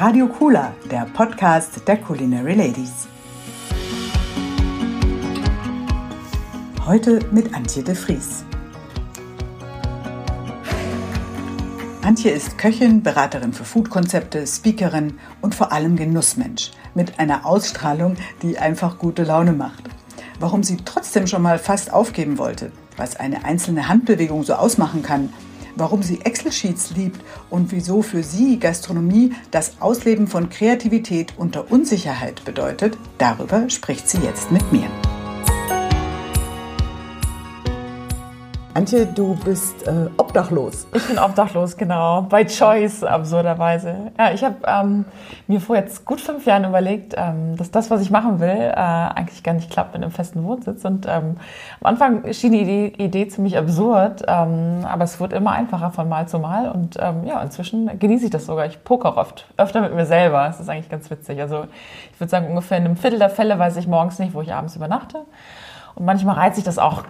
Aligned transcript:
Radio 0.00 0.28
Kula, 0.28 0.72
der 0.90 1.04
Podcast 1.12 1.86
der 1.86 1.98
Culinary 1.98 2.54
Ladies. 2.54 3.06
Heute 6.86 7.18
mit 7.32 7.54
Antje 7.54 7.82
de 7.82 7.94
Vries. 7.94 8.42
Antje 12.00 12.30
ist 12.30 12.56
Köchin, 12.56 13.02
Beraterin 13.02 13.52
für 13.52 13.64
Foodkonzepte, 13.64 14.46
Speakerin 14.46 15.18
und 15.42 15.54
vor 15.54 15.70
allem 15.70 15.96
Genussmensch 15.96 16.70
mit 16.94 17.18
einer 17.18 17.44
Ausstrahlung, 17.44 18.16
die 18.40 18.56
einfach 18.56 18.96
gute 18.96 19.24
Laune 19.24 19.52
macht. 19.52 19.84
Warum 20.38 20.62
sie 20.62 20.78
trotzdem 20.82 21.26
schon 21.26 21.42
mal 21.42 21.58
fast 21.58 21.92
aufgeben 21.92 22.38
wollte, 22.38 22.72
was 22.96 23.16
eine 23.16 23.44
einzelne 23.44 23.86
Handbewegung 23.86 24.44
so 24.44 24.54
ausmachen 24.54 25.02
kann 25.02 25.28
warum 25.76 26.02
sie 26.02 26.20
Excel-Sheets 26.20 26.92
liebt 26.96 27.20
und 27.50 27.72
wieso 27.72 28.02
für 28.02 28.22
sie 28.22 28.58
Gastronomie 28.58 29.32
das 29.50 29.80
Ausleben 29.80 30.26
von 30.26 30.48
Kreativität 30.48 31.34
unter 31.36 31.70
Unsicherheit 31.70 32.44
bedeutet, 32.44 32.96
darüber 33.18 33.68
spricht 33.70 34.08
sie 34.08 34.18
jetzt 34.18 34.50
mit 34.50 34.72
mir. 34.72 34.88
Antje, 38.72 39.04
du 39.04 39.34
bist 39.44 39.84
äh, 39.88 40.08
obdachlos. 40.16 40.86
Ich 40.94 41.04
bin 41.08 41.18
obdachlos, 41.18 41.76
genau. 41.76 42.22
By 42.22 42.46
choice, 42.46 43.02
absurderweise. 43.02 44.12
Ja, 44.16 44.30
ich 44.30 44.44
habe 44.44 44.56
ähm, 44.64 45.04
mir 45.48 45.60
vor 45.60 45.74
jetzt 45.74 46.04
gut 46.04 46.20
fünf 46.20 46.46
Jahren 46.46 46.64
überlegt, 46.64 47.14
ähm, 47.16 47.56
dass 47.56 47.72
das, 47.72 47.90
was 47.90 48.00
ich 48.00 48.12
machen 48.12 48.38
will, 48.38 48.48
äh, 48.48 48.74
eigentlich 48.76 49.42
gar 49.42 49.54
nicht 49.54 49.72
klappt 49.72 49.94
mit 49.94 50.04
einem 50.04 50.12
festen 50.12 50.44
Wohnsitz. 50.44 50.84
Und 50.84 51.06
ähm, 51.06 51.36
am 51.80 51.86
Anfang 51.86 52.32
schien 52.32 52.52
die 52.52 52.60
Idee, 52.60 52.86
Idee 52.98 53.26
ziemlich 53.26 53.58
absurd, 53.58 54.22
ähm, 54.28 54.86
aber 54.88 55.02
es 55.02 55.18
wird 55.18 55.32
immer 55.32 55.50
einfacher 55.50 55.90
von 55.90 56.08
Mal 56.08 56.28
zu 56.28 56.38
Mal. 56.38 56.70
Und 56.70 56.96
ähm, 57.00 57.24
ja, 57.24 57.42
inzwischen 57.42 57.98
genieße 57.98 58.26
ich 58.26 58.30
das 58.30 58.46
sogar. 58.46 58.66
Ich 58.66 58.84
poker 58.84 59.16
oft, 59.16 59.46
öfter 59.56 59.80
mit 59.80 59.96
mir 59.96 60.06
selber. 60.06 60.44
Das 60.46 60.60
ist 60.60 60.68
eigentlich 60.68 60.88
ganz 60.88 61.10
witzig. 61.10 61.40
Also 61.40 61.64
ich 62.12 62.20
würde 62.20 62.30
sagen, 62.30 62.46
ungefähr 62.46 62.78
in 62.78 62.84
einem 62.84 62.96
Viertel 62.96 63.18
der 63.18 63.30
Fälle 63.30 63.58
weiß 63.58 63.76
ich 63.78 63.88
morgens 63.88 64.20
nicht, 64.20 64.32
wo 64.32 64.42
ich 64.42 64.54
abends 64.54 64.76
übernachte. 64.76 65.24
Und 65.94 66.04
manchmal 66.04 66.36
reizt 66.36 66.56
sich 66.56 66.64
das 66.64 66.78
auch 66.78 67.02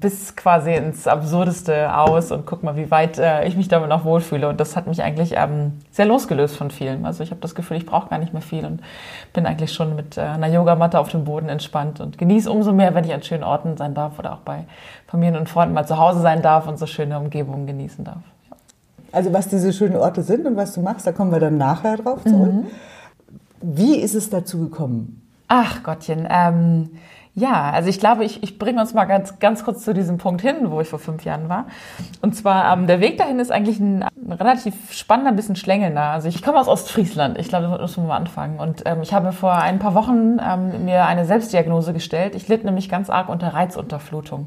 bis 0.00 0.36
quasi 0.36 0.74
ins 0.74 1.06
Absurdeste 1.06 1.96
aus 1.96 2.32
und 2.32 2.46
guck 2.46 2.62
mal, 2.62 2.76
wie 2.76 2.90
weit 2.90 3.18
äh, 3.18 3.46
ich 3.46 3.56
mich 3.56 3.68
damit 3.68 3.88
noch 3.88 4.04
wohlfühle. 4.04 4.48
Und 4.48 4.60
das 4.60 4.76
hat 4.76 4.86
mich 4.86 5.02
eigentlich 5.02 5.34
ähm, 5.36 5.74
sehr 5.90 6.04
losgelöst 6.06 6.56
von 6.56 6.70
vielen. 6.70 7.06
Also 7.06 7.22
ich 7.22 7.30
habe 7.30 7.40
das 7.40 7.54
Gefühl, 7.54 7.76
ich 7.76 7.86
brauche 7.86 8.10
gar 8.10 8.18
nicht 8.18 8.32
mehr 8.32 8.42
viel 8.42 8.64
und 8.64 8.82
bin 9.32 9.46
eigentlich 9.46 9.72
schon 9.72 9.94
mit 9.94 10.16
äh, 10.16 10.22
einer 10.22 10.48
Yogamatte 10.48 10.98
auf 10.98 11.08
dem 11.08 11.24
Boden 11.24 11.48
entspannt 11.48 12.00
und 12.00 12.18
genieße 12.18 12.50
umso 12.50 12.72
mehr, 12.72 12.94
wenn 12.94 13.04
ich 13.04 13.14
an 13.14 13.22
schönen 13.22 13.44
Orten 13.44 13.76
sein 13.76 13.94
darf 13.94 14.18
oder 14.18 14.34
auch 14.34 14.40
bei 14.40 14.64
Familien 15.06 15.36
und 15.36 15.48
Freunden 15.48 15.74
mal 15.74 15.86
zu 15.86 15.98
Hause 15.98 16.20
sein 16.20 16.42
darf 16.42 16.66
und 16.66 16.78
so 16.78 16.86
schöne 16.86 17.18
Umgebungen 17.18 17.66
genießen 17.66 18.04
darf. 18.04 18.22
Also 19.12 19.32
was 19.32 19.46
diese 19.48 19.72
schönen 19.72 19.96
Orte 19.96 20.22
sind 20.22 20.44
und 20.44 20.56
was 20.56 20.74
du 20.74 20.80
machst, 20.80 21.06
da 21.06 21.12
kommen 21.12 21.30
wir 21.30 21.38
dann 21.38 21.56
nachher 21.56 21.96
drauf 21.96 22.24
zurück. 22.24 22.52
Mhm. 22.52 22.66
Wie 23.62 23.96
ist 23.96 24.14
es 24.14 24.28
dazu 24.28 24.58
gekommen? 24.58 25.22
Ach 25.46 25.82
Gottchen, 25.82 26.26
ähm, 26.28 26.90
ja, 27.36 27.70
also 27.70 27.88
ich 27.88 27.98
glaube, 27.98 28.24
ich, 28.24 28.44
ich 28.44 28.60
bringe 28.60 28.80
uns 28.80 28.94
mal 28.94 29.06
ganz, 29.06 29.40
ganz 29.40 29.64
kurz 29.64 29.82
zu 29.82 29.92
diesem 29.92 30.18
Punkt 30.18 30.40
hin, 30.40 30.70
wo 30.70 30.80
ich 30.80 30.88
vor 30.88 31.00
fünf 31.00 31.24
Jahren 31.24 31.48
war. 31.48 31.66
Und 32.22 32.36
zwar, 32.36 32.72
ähm, 32.72 32.86
der 32.86 33.00
Weg 33.00 33.18
dahin 33.18 33.40
ist 33.40 33.50
eigentlich 33.50 33.80
ein, 33.80 34.04
ein 34.04 34.32
relativ 34.32 34.92
spannender, 34.92 35.30
ein 35.30 35.36
bisschen 35.36 35.56
schlängelnder. 35.56 36.10
Also 36.10 36.28
ich 36.28 36.42
komme 36.42 36.60
aus 36.60 36.68
Ostfriesland, 36.68 37.36
ich 37.38 37.48
glaube, 37.48 37.66
da 37.66 37.78
müssen 37.78 38.04
wir 38.04 38.08
mal 38.08 38.18
anfangen. 38.18 38.60
Und 38.60 38.82
ähm, 38.86 39.02
ich 39.02 39.12
habe 39.12 39.32
vor 39.32 39.54
ein 39.54 39.80
paar 39.80 39.94
Wochen 39.94 40.38
ähm, 40.40 40.84
mir 40.84 41.06
eine 41.06 41.24
Selbstdiagnose 41.24 41.92
gestellt. 41.92 42.36
Ich 42.36 42.46
litt 42.46 42.64
nämlich 42.64 42.88
ganz 42.88 43.10
arg 43.10 43.28
unter 43.28 43.48
Reizunterflutung. 43.48 44.46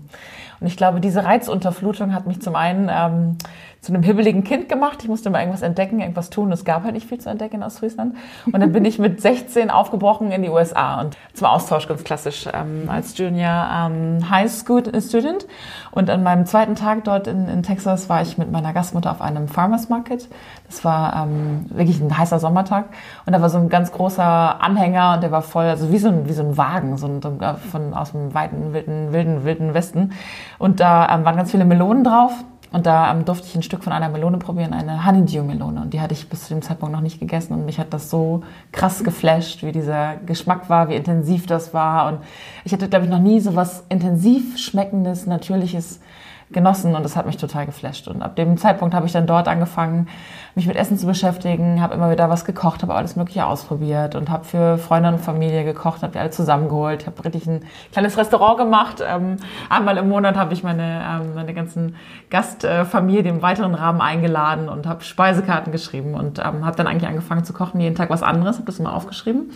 Und 0.59 0.67
ich 0.67 0.77
glaube, 0.77 0.99
diese 0.99 1.23
Reizunterflutung 1.23 2.13
hat 2.13 2.27
mich 2.27 2.41
zum 2.41 2.55
einen 2.55 2.89
ähm, 2.91 3.37
zu 3.81 3.93
einem 3.93 4.03
hibbeligen 4.03 4.43
Kind 4.43 4.69
gemacht. 4.69 4.99
Ich 5.01 5.07
musste 5.07 5.29
mal 5.29 5.39
irgendwas 5.39 5.61
entdecken, 5.61 5.99
irgendwas 5.99 6.29
tun. 6.29 6.51
Es 6.51 6.65
gab 6.65 6.83
halt 6.83 6.93
nicht 6.93 7.07
viel 7.07 7.19
zu 7.19 7.29
entdecken 7.29 7.57
in 7.57 7.63
Ostfriesland. 7.63 8.15
Und 8.45 8.59
dann 8.59 8.71
bin 8.71 8.83
ich 8.85 8.99
mit 8.99 9.21
16 9.21 9.69
aufgebrochen 9.69 10.31
in 10.31 10.41
die 10.41 10.49
USA 10.49 10.99
und 10.99 11.15
zum 11.33 11.47
Austausch 11.47 11.87
ganz 11.87 12.03
klassisch 12.03 12.47
ähm, 12.51 12.89
als 12.89 13.17
Junior 13.17 13.69
ähm, 13.73 14.29
High 14.29 14.51
School 14.51 14.83
Student. 15.01 15.45
Und 15.91 16.09
an 16.09 16.23
meinem 16.23 16.45
zweiten 16.45 16.75
Tag 16.75 17.03
dort 17.03 17.27
in, 17.27 17.47
in 17.47 17.63
Texas 17.63 18.09
war 18.09 18.21
ich 18.21 18.37
mit 18.37 18.51
meiner 18.51 18.73
Gastmutter 18.73 19.11
auf 19.11 19.21
einem 19.21 19.47
Farmers 19.47 19.89
Market. 19.89 20.27
Das 20.67 20.83
war 20.83 21.15
ähm, 21.23 21.65
wirklich 21.69 22.01
ein 22.01 22.17
heißer 22.17 22.39
Sommertag. 22.39 22.85
Und 23.25 23.33
da 23.33 23.41
war 23.41 23.49
so 23.49 23.57
ein 23.57 23.69
ganz 23.69 23.91
großer 23.91 24.61
Anhänger 24.61 25.13
und 25.15 25.23
der 25.23 25.31
war 25.31 25.41
voll, 25.41 25.65
also 25.65 25.91
wie 25.91 25.97
so 25.97 26.09
ein, 26.09 26.27
wie 26.27 26.33
so 26.33 26.43
ein 26.43 26.57
Wagen, 26.57 26.97
so 26.97 27.07
ein, 27.07 27.21
von, 27.21 27.93
aus 27.93 28.11
dem 28.11 28.33
weiten, 28.33 28.73
wilden, 28.73 29.13
wilden, 29.13 29.43
wilden 29.45 29.73
Westen. 29.73 30.11
Und 30.59 30.79
da 30.79 31.13
ähm, 31.13 31.23
waren 31.23 31.37
ganz 31.37 31.51
viele 31.51 31.65
Melonen 31.65 32.03
drauf. 32.03 32.33
Und 32.71 32.85
da 32.85 33.11
ähm, 33.11 33.23
durfte 33.23 33.47
ich 33.47 33.55
ein 33.55 33.63
Stück 33.63 33.83
von 33.83 33.93
einer 33.93 34.09
Melone 34.09 34.37
probieren, 34.39 34.73
eine 34.73 35.05
Honeydew-Melone. 35.05 35.81
Und 35.81 35.93
die 35.93 36.01
hatte 36.01 36.13
ich 36.13 36.27
bis 36.27 36.47
zu 36.47 36.53
dem 36.53 36.61
Zeitpunkt 36.61 36.93
noch 36.93 37.01
nicht 37.01 37.19
gegessen. 37.19 37.53
Und 37.53 37.65
mich 37.65 37.79
hat 37.79 37.93
das 37.93 38.09
so 38.09 38.43
krass 38.73 39.03
geflasht, 39.03 39.63
wie 39.63 39.71
dieser 39.71 40.17
Geschmack 40.17 40.69
war, 40.69 40.89
wie 40.89 40.95
intensiv 40.95 41.45
das 41.45 41.73
war. 41.73 42.07
Und 42.07 42.19
ich 42.65 42.73
hatte, 42.73 42.89
glaube 42.89 43.05
ich, 43.05 43.11
noch 43.11 43.19
nie 43.19 43.39
so 43.39 43.55
was 43.55 43.85
intensiv 43.87 44.57
schmeckendes, 44.57 45.27
natürliches 45.27 46.01
genossen 46.49 46.95
und 46.95 47.03
das 47.03 47.15
hat 47.15 47.25
mich 47.25 47.37
total 47.37 47.65
geflasht. 47.65 48.07
Und 48.07 48.21
ab 48.21 48.35
dem 48.37 48.57
Zeitpunkt 48.57 48.95
habe 48.95 49.05
ich 49.05 49.11
dann 49.11 49.27
dort 49.27 49.47
angefangen, 49.47 50.07
mich 50.55 50.65
mit 50.65 50.77
Essen 50.77 50.97
zu 50.97 51.05
beschäftigen, 51.05 51.81
habe 51.81 51.93
immer 51.93 52.09
wieder 52.09 52.29
was 52.29 52.45
gekocht, 52.45 52.81
habe 52.81 52.95
alles 52.95 53.15
Mögliche 53.15 53.45
ausprobiert 53.45 54.15
und 54.15 54.29
habe 54.29 54.45
für 54.45 54.77
Freunde 54.77 55.09
und 55.09 55.19
Familie 55.19 55.65
gekocht, 55.65 56.01
habe 56.01 56.13
die 56.13 56.19
alle 56.19 56.31
zusammengeholt, 56.31 57.05
habe 57.05 57.23
richtig 57.25 57.47
ein 57.47 57.65
kleines 57.91 58.17
Restaurant 58.17 58.57
gemacht. 58.57 59.03
Ähm, 59.05 59.37
einmal 59.69 59.97
im 59.97 60.07
Monat 60.07 60.37
habe 60.37 60.53
ich 60.53 60.63
meine, 60.63 61.03
ähm, 61.05 61.35
meine 61.35 61.53
ganzen 61.53 61.95
Gastfamilie 62.29 63.29
im 63.29 63.41
weiteren 63.41 63.75
Rahmen 63.75 63.99
eingeladen 63.99 64.69
und 64.69 64.87
habe 64.87 65.03
Speisekarten 65.03 65.71
geschrieben 65.71 66.15
und 66.15 66.39
ähm, 66.39 66.65
habe 66.65 66.77
dann 66.77 66.87
eigentlich 66.87 67.09
angefangen 67.09 67.43
zu 67.43 67.53
kochen, 67.53 67.81
jeden 67.81 67.95
Tag 67.95 68.09
was 68.09 68.23
anderes, 68.23 68.55
habe 68.55 68.65
das 68.65 68.79
immer 68.79 68.93
aufgeschrieben. 68.93 69.51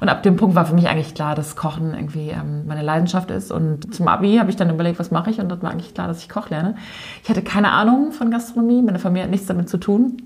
Und 0.00 0.08
ab 0.08 0.22
dem 0.22 0.36
Punkt 0.36 0.56
war 0.56 0.64
für 0.64 0.74
mich 0.74 0.88
eigentlich 0.88 1.14
klar, 1.14 1.34
dass 1.34 1.54
Kochen 1.54 1.94
irgendwie 1.94 2.34
meine 2.66 2.82
Leidenschaft 2.82 3.30
ist. 3.30 3.52
Und 3.52 3.94
zum 3.94 4.08
Abi 4.08 4.36
habe 4.38 4.48
ich 4.48 4.56
dann 4.56 4.70
überlegt, 4.70 4.98
was 4.98 5.10
mache 5.10 5.30
ich 5.30 5.38
und 5.38 5.50
dann 5.50 5.62
war 5.62 5.70
eigentlich 5.70 5.94
klar, 5.94 6.08
dass 6.08 6.22
ich 6.22 6.29
Koch 6.30 6.48
lerne. 6.48 6.76
Ich 7.22 7.28
hatte 7.28 7.42
keine 7.42 7.72
Ahnung 7.72 8.12
von 8.12 8.30
Gastronomie, 8.30 8.82
meine 8.82 8.98
Familie 8.98 9.24
hat 9.24 9.30
nichts 9.30 9.46
damit 9.46 9.68
zu 9.68 9.78
tun. 9.78 10.22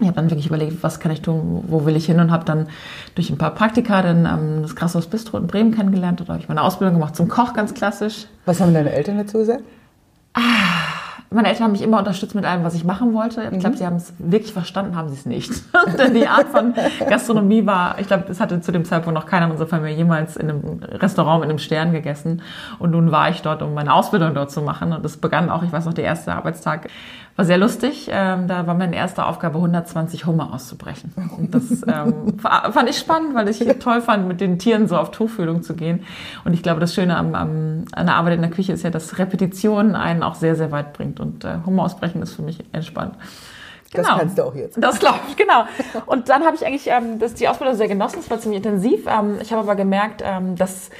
Ich 0.00 0.06
habe 0.06 0.14
dann 0.14 0.30
wirklich 0.30 0.46
überlegt, 0.46 0.82
was 0.84 1.00
kann 1.00 1.10
ich 1.10 1.22
tun, 1.22 1.64
wo 1.66 1.84
will 1.84 1.96
ich 1.96 2.06
hin 2.06 2.20
und 2.20 2.30
habe 2.30 2.44
dann 2.44 2.68
durch 3.16 3.30
ein 3.30 3.38
paar 3.38 3.52
Praktika 3.52 4.00
dann 4.02 4.26
ähm, 4.26 4.62
das 4.62 4.76
Krasshaus 4.76 5.08
Bistro 5.08 5.38
in 5.38 5.48
Bremen 5.48 5.74
kennengelernt. 5.74 6.20
Dort 6.20 6.28
habe 6.28 6.38
ich 6.38 6.48
meine 6.48 6.62
Ausbildung 6.62 6.94
gemacht 6.94 7.16
zum 7.16 7.26
Koch, 7.26 7.52
ganz 7.52 7.74
klassisch. 7.74 8.26
Was 8.44 8.60
haben 8.60 8.72
deine 8.72 8.92
Eltern 8.92 9.18
dazu 9.18 9.38
gesagt? 9.38 9.64
Meine 11.30 11.48
Eltern 11.48 11.64
haben 11.64 11.72
mich 11.72 11.82
immer 11.82 11.98
unterstützt 11.98 12.34
mit 12.34 12.46
allem, 12.46 12.64
was 12.64 12.74
ich 12.74 12.84
machen 12.84 13.12
wollte. 13.12 13.42
Ich 13.42 13.58
glaube, 13.58 13.74
mhm. 13.74 13.78
sie 13.78 13.86
haben 13.86 13.96
es 13.96 14.14
wirklich 14.18 14.52
verstanden, 14.52 14.96
haben 14.96 15.08
sie 15.08 15.14
es 15.14 15.26
nicht. 15.26 15.52
Denn 15.98 16.14
die 16.14 16.26
Art 16.26 16.48
von 16.48 16.72
Gastronomie 17.06 17.66
war, 17.66 17.98
ich 17.98 18.06
glaube, 18.06 18.24
es 18.30 18.40
hatte 18.40 18.60
zu 18.62 18.72
dem 18.72 18.86
Zeitpunkt 18.86 19.18
noch 19.18 19.26
keiner 19.26 19.46
in 19.46 19.52
unserer 19.52 19.68
Familie 19.68 19.96
jemals 19.96 20.36
in 20.36 20.48
einem 20.48 20.80
Restaurant 20.82 21.40
mit 21.40 21.50
einem 21.50 21.58
Stern 21.58 21.92
gegessen. 21.92 22.40
Und 22.78 22.92
nun 22.92 23.12
war 23.12 23.28
ich 23.28 23.42
dort, 23.42 23.62
um 23.62 23.74
meine 23.74 23.92
Ausbildung 23.92 24.32
dort 24.34 24.50
zu 24.50 24.62
machen. 24.62 24.92
Und 24.94 25.04
es 25.04 25.18
begann 25.18 25.50
auch, 25.50 25.62
ich 25.62 25.70
weiß 25.70 25.84
noch, 25.84 25.94
der 25.94 26.04
erste 26.04 26.32
Arbeitstag 26.32 26.88
war 27.38 27.44
sehr 27.44 27.56
lustig. 27.56 28.08
Ähm, 28.10 28.48
da 28.48 28.66
war 28.66 28.74
meine 28.74 28.96
erste 28.96 29.24
Aufgabe, 29.24 29.58
120 29.58 30.26
Hummer 30.26 30.52
auszubrechen. 30.52 31.12
Und 31.38 31.54
das 31.54 31.84
ähm, 31.86 32.36
fand 32.38 32.90
ich 32.90 32.98
spannend, 32.98 33.36
weil 33.36 33.48
ich 33.48 33.60
toll 33.78 34.00
fand, 34.00 34.26
mit 34.26 34.40
den 34.40 34.58
Tieren 34.58 34.88
so 34.88 34.96
auf 34.96 35.12
Tuchfühlung 35.12 35.62
zu 35.62 35.74
gehen. 35.74 36.00
Und 36.44 36.52
ich 36.52 36.64
glaube, 36.64 36.80
das 36.80 36.92
Schöne 36.92 37.16
am, 37.16 37.36
am, 37.36 37.84
an 37.92 38.06
der 38.06 38.16
Arbeit 38.16 38.34
in 38.34 38.40
der 38.40 38.50
Küche 38.50 38.72
ist 38.72 38.82
ja, 38.82 38.90
dass 38.90 39.18
Repetition 39.20 39.94
einen 39.94 40.24
auch 40.24 40.34
sehr, 40.34 40.56
sehr 40.56 40.72
weit 40.72 40.94
bringt. 40.94 41.17
Und 41.20 41.44
äh, 41.44 41.58
Hummer 41.66 41.84
ausbrechen 41.84 42.22
ist 42.22 42.34
für 42.34 42.42
mich 42.42 42.58
entspannt. 42.72 43.14
Genau. 43.92 44.08
Das 44.08 44.18
kannst 44.18 44.38
du 44.38 44.42
auch 44.44 44.54
jetzt. 44.54 44.76
Das 44.82 45.00
läuft, 45.00 45.36
genau. 45.36 45.64
Und 46.06 46.28
dann 46.28 46.44
habe 46.44 46.56
ich 46.56 46.66
eigentlich 46.66 46.88
ähm, 46.88 47.18
das, 47.18 47.34
die 47.34 47.48
Ausbildung 47.48 47.74
sehr 47.76 47.88
genossen. 47.88 48.18
Es 48.20 48.30
war 48.30 48.38
ziemlich 48.38 48.58
intensiv. 48.58 49.06
Ähm, 49.06 49.38
ich 49.40 49.50
habe 49.50 49.62
aber 49.62 49.76
gemerkt, 49.76 50.22
ähm, 50.24 50.56
dass 50.56 50.90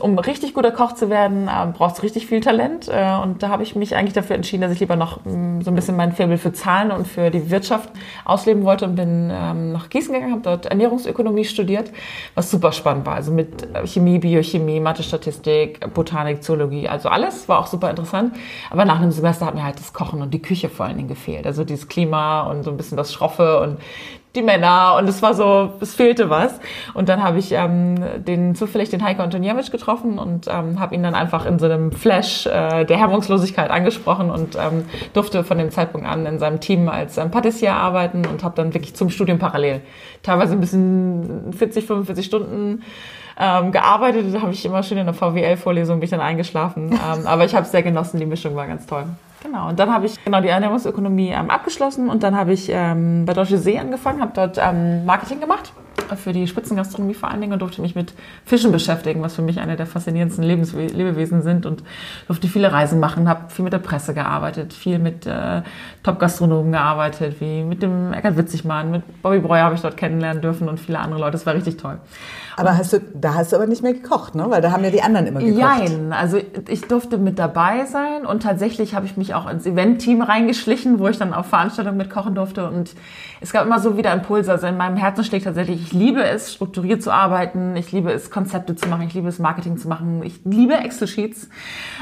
um 0.00 0.18
richtig 0.18 0.52
guter 0.54 0.72
Koch 0.72 0.92
zu 0.92 1.10
werden, 1.10 1.48
äh, 1.48 1.66
brauchst 1.72 1.98
du 1.98 2.02
richtig 2.02 2.26
viel 2.26 2.40
Talent. 2.40 2.88
Äh, 2.88 3.16
und 3.22 3.42
da 3.42 3.48
habe 3.48 3.62
ich 3.62 3.76
mich 3.76 3.94
eigentlich 3.94 4.14
dafür 4.14 4.34
entschieden, 4.34 4.62
dass 4.62 4.72
ich 4.72 4.80
lieber 4.80 4.96
noch 4.96 5.24
mm, 5.24 5.60
so 5.60 5.70
ein 5.70 5.74
bisschen 5.76 5.96
mein 5.96 6.12
Faible 6.12 6.38
für 6.38 6.52
Zahlen 6.52 6.90
und 6.90 7.06
für 7.06 7.30
die 7.30 7.50
Wirtschaft 7.50 7.90
ausleben 8.24 8.64
wollte 8.64 8.84
und 8.84 8.96
bin 8.96 9.30
ähm, 9.32 9.72
nach 9.72 9.88
Gießen 9.88 10.12
gegangen, 10.12 10.32
habe 10.32 10.42
dort 10.42 10.66
Ernährungsökonomie 10.66 11.44
studiert, 11.44 11.92
was 12.34 12.50
super 12.50 12.72
spannend 12.72 13.06
war. 13.06 13.14
Also 13.14 13.30
mit 13.30 13.62
äh, 13.74 13.86
Chemie, 13.86 14.18
Biochemie, 14.18 14.80
Mathe, 14.80 15.04
Statistik, 15.04 15.94
Botanik, 15.94 16.42
Zoologie, 16.42 16.88
also 16.88 17.08
alles 17.08 17.48
war 17.48 17.60
auch 17.60 17.68
super 17.68 17.88
interessant. 17.88 18.34
Aber 18.70 18.84
nach 18.84 19.00
einem 19.00 19.12
Semester 19.12 19.46
hat 19.46 19.54
mir 19.54 19.64
halt 19.64 19.78
das 19.78 19.92
Kochen 19.92 20.20
und 20.20 20.34
die 20.34 20.42
Küche 20.42 20.68
vor 20.68 20.86
allen 20.86 20.96
Dingen 20.96 21.08
gefehlt. 21.08 21.46
Also 21.46 21.62
dieses 21.64 21.86
Klima 21.86 22.42
und 22.50 22.64
so 22.64 22.70
ein 22.70 22.76
bisschen 22.76 22.96
das 22.96 23.12
Schroffe 23.12 23.60
und 23.60 23.78
die 24.36 24.42
Männer 24.42 24.96
und 24.98 25.08
es 25.08 25.22
war 25.22 25.34
so, 25.34 25.72
es 25.80 25.94
fehlte 25.94 26.30
was. 26.30 26.60
Und 26.94 27.08
dann 27.08 27.22
habe 27.22 27.38
ich 27.38 27.52
ähm, 27.52 27.96
den 28.18 28.54
zufällig 28.54 28.90
den 28.90 29.02
Heiko 29.02 29.22
Antoniewicz 29.22 29.70
getroffen 29.70 30.18
und 30.18 30.46
ähm, 30.48 30.78
habe 30.78 30.94
ihn 30.94 31.02
dann 31.02 31.14
einfach 31.14 31.46
in 31.46 31.58
so 31.58 31.66
einem 31.66 31.90
Flash 31.92 32.46
äh, 32.46 32.84
der 32.84 32.98
Hemmungslosigkeit 32.98 33.70
angesprochen 33.70 34.30
und 34.30 34.56
ähm, 34.56 34.84
durfte 35.12 35.42
von 35.42 35.58
dem 35.58 35.70
Zeitpunkt 35.70 36.06
an 36.06 36.26
in 36.26 36.38
seinem 36.38 36.60
Team 36.60 36.88
als 36.88 37.18
ähm, 37.18 37.30
Patissier 37.30 37.72
arbeiten 37.72 38.26
und 38.26 38.44
habe 38.44 38.54
dann 38.54 38.74
wirklich 38.74 38.94
zum 38.94 39.10
Studium 39.10 39.38
parallel 39.38 39.80
teilweise 40.22 40.52
ein 40.52 40.60
bisschen 40.60 41.52
40, 41.52 41.86
45 41.86 42.26
Stunden 42.26 42.82
ähm, 43.38 43.72
gearbeitet. 43.72 44.34
Da 44.34 44.40
habe 44.42 44.52
ich 44.52 44.64
immer 44.64 44.82
schön 44.82 44.98
in 44.98 45.06
der 45.06 45.14
VWL-Vorlesung 45.14 45.98
bin 45.98 46.04
ich 46.04 46.10
dann 46.10 46.20
eingeschlafen. 46.20 46.92
ähm, 46.92 47.26
aber 47.26 47.44
ich 47.44 47.54
habe 47.54 47.64
es 47.64 47.72
sehr 47.72 47.82
genossen, 47.82 48.18
die 48.18 48.26
Mischung 48.26 48.54
war 48.56 48.66
ganz 48.66 48.86
toll. 48.86 49.04
Genau, 49.42 49.68
und 49.68 49.78
dann 49.78 49.92
habe 49.92 50.06
ich 50.06 50.22
genau 50.24 50.40
die 50.40 50.48
Ernährungsökonomie 50.48 51.30
ähm, 51.30 51.50
abgeschlossen 51.50 52.08
und 52.08 52.22
dann 52.22 52.36
habe 52.36 52.52
ich 52.52 52.68
ähm, 52.70 53.26
bei 53.26 53.34
Deutsche 53.34 53.58
See 53.58 53.78
angefangen, 53.78 54.20
habe 54.20 54.32
dort 54.34 54.58
ähm, 54.58 55.04
Marketing 55.04 55.40
gemacht 55.40 55.72
für 56.14 56.32
die 56.32 56.46
Spitzengastronomie 56.46 57.14
vor 57.14 57.30
allen 57.30 57.40
Dingen 57.40 57.52
und 57.52 57.60
durfte 57.60 57.82
mich 57.82 57.94
mit 57.94 58.14
Fischen 58.44 58.70
beschäftigen, 58.70 59.22
was 59.22 59.34
für 59.34 59.42
mich 59.42 59.58
eine 59.58 59.76
der 59.76 59.86
faszinierendsten 59.86 60.44
Lebenswe 60.44 60.86
Lebewesen 60.86 61.42
sind 61.42 61.66
und 61.66 61.82
durfte 62.28 62.46
viele 62.48 62.72
Reisen 62.72 63.00
machen, 63.00 63.28
habe 63.28 63.50
viel 63.50 63.64
mit 63.64 63.72
der 63.72 63.78
Presse 63.78 64.14
gearbeitet, 64.14 64.72
viel 64.72 64.98
mit 64.98 65.26
äh, 65.26 65.62
Top-Gastronomen 66.02 66.72
gearbeitet, 66.72 67.40
wie 67.40 67.62
mit 67.64 67.82
dem 67.82 68.12
Eckart 68.12 68.36
Witzigmann, 68.36 68.90
mit 68.90 69.22
Bobby 69.22 69.40
Breuer 69.40 69.64
habe 69.64 69.74
ich 69.74 69.80
dort 69.80 69.96
kennenlernen 69.96 70.42
dürfen 70.42 70.68
und 70.68 70.78
viele 70.78 70.98
andere 70.98 71.20
Leute. 71.20 71.32
Das 71.32 71.46
war 71.46 71.54
richtig 71.54 71.76
toll. 71.76 71.98
Aber 72.58 72.78
hast 72.78 72.94
du, 72.94 73.00
da 73.12 73.34
hast 73.34 73.52
du 73.52 73.56
aber 73.56 73.66
nicht 73.66 73.82
mehr 73.82 73.92
gekocht, 73.92 74.34
ne? 74.34 74.46
Weil 74.48 74.62
da 74.62 74.72
haben 74.72 74.82
ja 74.82 74.90
die 74.90 75.02
anderen 75.02 75.26
immer 75.26 75.40
gekocht. 75.40 75.60
Nein, 75.60 76.14
also 76.14 76.38
ich 76.68 76.80
durfte 76.82 77.18
mit 77.18 77.38
dabei 77.38 77.84
sein 77.84 78.24
und 78.24 78.42
tatsächlich 78.42 78.94
habe 78.94 79.04
ich 79.04 79.18
mich 79.18 79.34
auch 79.34 79.48
ins 79.48 79.66
Event-Team 79.66 80.22
reingeschlichen, 80.22 80.98
wo 80.98 81.06
ich 81.08 81.18
dann 81.18 81.34
auf 81.34 81.46
Veranstaltungen 81.46 81.98
mitkochen 81.98 82.34
durfte 82.34 82.66
und 82.66 82.94
es 83.42 83.52
gab 83.52 83.66
immer 83.66 83.78
so 83.78 83.98
wieder 83.98 84.10
Impulse. 84.12 84.50
Also 84.50 84.66
in 84.66 84.78
meinem 84.78 84.96
Herzen 84.96 85.22
schlägt 85.22 85.44
tatsächlich, 85.44 85.82
ich 85.82 85.92
liebe 85.92 86.24
es, 86.24 86.54
strukturiert 86.54 87.02
zu 87.02 87.12
arbeiten, 87.12 87.76
ich 87.76 87.92
liebe 87.92 88.10
es, 88.10 88.30
Konzepte 88.30 88.74
zu 88.74 88.88
machen, 88.88 89.02
ich 89.06 89.12
liebe 89.12 89.28
es, 89.28 89.38
Marketing 89.38 89.76
zu 89.76 89.88
machen, 89.88 90.22
ich 90.24 90.40
liebe 90.44 90.74
Excel-Sheets, 90.74 91.50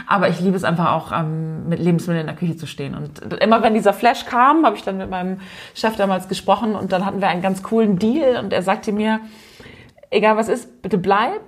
aber 0.07 0.29
ich 0.29 0.41
liebe 0.41 0.57
es 0.57 0.63
einfach 0.63 0.93
auch, 0.93 1.11
ähm, 1.11 1.69
mit 1.69 1.81
Lebensmitteln 1.81 2.21
in 2.21 2.27
der 2.29 2.37
Küche 2.37 2.57
zu 2.57 2.69
stehen. 2.69 2.95
Und 2.95 3.43
immer 3.43 3.61
wenn 3.65 3.75
dieser 3.75 3.93
Flash 3.93 4.25
kam, 4.25 4.65
habe 4.65 4.77
ich 4.77 4.85
dann 4.85 4.99
mit 4.99 5.11
meinem 5.11 5.39
Chef 5.75 5.97
damals 5.97 6.29
gesprochen 6.29 6.77
und 6.77 6.93
dann 6.93 7.05
hatten 7.05 7.21
wir 7.21 7.27
einen 7.27 7.43
ganz 7.43 7.65
coolen 7.65 7.99
Deal 7.99 8.37
und 8.37 8.53
er 8.53 8.63
sagte 8.63 8.93
mir, 8.93 9.19
egal 10.11 10.37
was 10.37 10.49
ist, 10.49 10.83
bitte 10.83 10.99
bleib. 10.99 11.43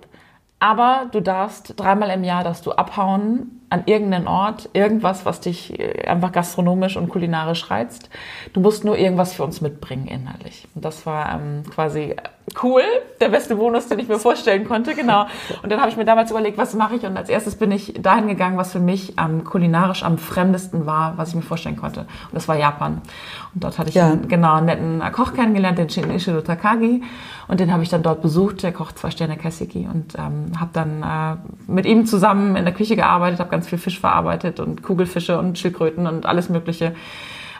Aber 0.58 1.08
du 1.12 1.20
darfst 1.20 1.75
dreimal 1.76 2.11
im 2.11 2.25
Jahr, 2.25 2.43
dass 2.43 2.62
du 2.62 2.73
abhauen 2.73 3.66
an 3.69 3.83
irgendeinen 3.87 4.29
Ort, 4.29 4.69
irgendwas, 4.73 5.27
was 5.27 5.41
dich 5.41 5.79
äh, 5.79 6.07
einfach 6.07 6.33
gastronomisch 6.33 6.97
und 6.97 7.09
kulinarisch 7.09 7.71
reizt. 7.71 8.11
Du 8.53 8.61
musst 8.61 8.85
nur 8.85 8.97
irgendwas 8.97 9.35
für 9.35 9.43
uns 9.43 9.61
mitbringen 9.61 10.07
innerlich. 10.07 10.69
Und 10.75 10.85
das 10.85 11.05
war 11.05 11.35
ähm, 11.35 11.65
quasi 11.71 12.15
cool, 12.63 12.83
der 13.21 13.29
beste 13.29 13.57
Bonus, 13.57 13.89
den 13.89 13.99
ich 13.99 14.09
mir 14.09 14.19
vorstellen 14.19 14.67
konnte, 14.67 14.95
genau. 14.95 15.27
Und 15.63 15.73
dann 15.73 15.81
habe 15.81 15.91
ich 15.91 15.97
mir 15.97 16.05
damals 16.05 16.31
überlegt, 16.31 16.59
was 16.59 16.75
mache 16.75 16.95
ich? 16.95 17.05
Und 17.05 17.17
als 17.17 17.29
erstes 17.29 17.57
bin 17.57 17.73
ich 17.73 17.95
dahin 18.01 18.29
gegangen, 18.29 18.57
was 18.57 18.71
für 18.71 18.79
mich 18.79 19.15
ähm, 19.19 19.43
kulinarisch 19.43 20.05
am 20.05 20.17
fremdesten 20.17 20.87
war, 20.87 21.19
was 21.19 21.31
ich 21.31 21.35
mir 21.35 21.43
vorstellen 21.43 21.77
konnte. 21.77 22.01
Und 22.01 22.35
das 22.35 22.47
war 22.47 22.57
Japan. 22.57 23.03
Und 23.55 23.65
dort 23.65 23.79
hatte 23.79 23.89
ich 23.89 23.97
ja. 23.97 24.07
einen, 24.07 24.29
genau 24.29 24.55
einen 24.55 24.67
netten 24.67 25.03
Koch 25.12 25.35
kennengelernt, 25.35 25.79
den 25.79 25.91
Shinichiro 25.91 26.41
Takagi. 26.41 27.03
Und 27.49 27.61
den 27.61 27.73
habe 27.73 27.83
ich 27.83 27.89
dann 27.89 28.03
dort 28.03 28.23
besucht. 28.23 28.62
Der 28.62 28.73
kocht 28.73 28.99
zwei 28.99 29.11
Sterne 29.11 29.37
Kaiseki 29.37 29.89
und 29.93 30.15
ähm, 30.17 30.53
habe 30.59 30.71
dann 30.73 31.03
äh, 31.03 31.71
mit 31.71 31.87
ihm 31.87 32.07
zusammen 32.07 32.57
in 32.57 32.65
der 32.65 32.75
Küche 32.75 32.97
gearbeitet, 32.97 33.41
habe 33.41 33.51
ganz 33.56 33.69
viel 33.69 33.79
Fisch 33.79 33.99
verarbeitet 33.99 34.61
und 34.61 34.82
Kugelfische 34.82 35.38
und 35.38 35.58
Schildkröten 35.58 36.06
und 36.06 36.26
alles 36.26 36.50
Mögliche 36.50 36.94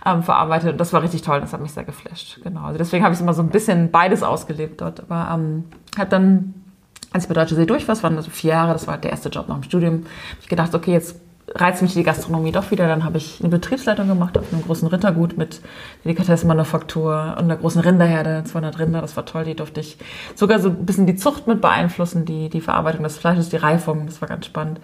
ähm, 0.05 0.23
verarbeitet. 0.23 0.73
Und 0.73 0.79
das 0.79 0.93
war 0.93 1.03
richtig 1.03 1.23
toll. 1.23 1.41
Das 1.41 1.55
hat 1.55 1.63
mich 1.63 1.73
sehr 1.73 1.85
geflasht. 1.85 2.39
Genau. 2.43 2.65
Also 2.65 2.77
deswegen 2.77 3.03
habe 3.03 3.15
ich 3.15 3.21
immer 3.21 3.33
so 3.33 3.43
ein 3.43 3.49
bisschen 3.49 3.91
beides 3.91 4.23
ausgelebt 4.23 4.83
dort. 4.83 5.01
Aber 5.09 5.35
ähm, 5.35 5.65
hat 5.97 6.13
dann, 6.13 6.55
als 7.13 7.25
ich 7.25 7.29
bei 7.29 7.35
Deutsche 7.35 7.55
See 7.55 7.65
durch 7.65 7.89
war, 7.89 7.95
das 7.95 8.03
waren 8.03 8.17
also 8.17 8.31
vier 8.31 8.51
Jahre, 8.51 8.75
das 8.75 8.87
war 8.87 8.99
der 8.99 9.11
erste 9.11 9.31
Job 9.31 9.49
nach 9.49 9.57
dem 9.57 9.63
Studium, 9.63 9.95
habe 9.95 10.41
ich 10.43 10.49
gedacht, 10.49 10.75
okay, 10.75 10.93
jetzt 10.93 11.17
reizt 11.55 11.81
mich 11.81 11.95
die 11.95 12.03
Gastronomie 12.03 12.53
doch 12.53 12.71
wieder. 12.71 12.89
Dann 12.89 13.05
habe 13.05 13.19
ich 13.19 13.41
eine 13.41 13.49
Betriebsleitung 13.49 14.09
gemacht 14.09 14.37
auf 14.37 14.53
einem 14.53 14.63
großen 14.63 14.89
Rittergut 14.89 15.39
mit 15.39 15.61
Delikatessenmanufaktur 16.05 17.37
und 17.39 17.45
einer 17.45 17.57
großen 17.57 17.81
Rinderherde, 17.81 18.43
200 18.45 18.79
Rinder. 18.79 19.01
Das 19.01 19.17
war 19.17 19.25
toll. 19.27 19.45
Die 19.45 19.55
durfte 19.55 19.81
ich 19.81 19.97
sogar 20.35 20.59
so 20.59 20.71
ein 20.71 20.85
bisschen 20.85 21.07
die 21.07 21.17
Zucht 21.17 21.47
mit 21.47 21.61
beeinflussen, 21.61 22.25
die, 22.25 22.49
die 22.49 22.61
Verarbeitung 22.61 23.05
des 23.05 23.19
Fleisches, 23.19 23.49
die 23.49 23.57
Reifung. 23.57 24.07
Das 24.07 24.21
war 24.21 24.29
ganz 24.29 24.47
spannend. 24.47 24.81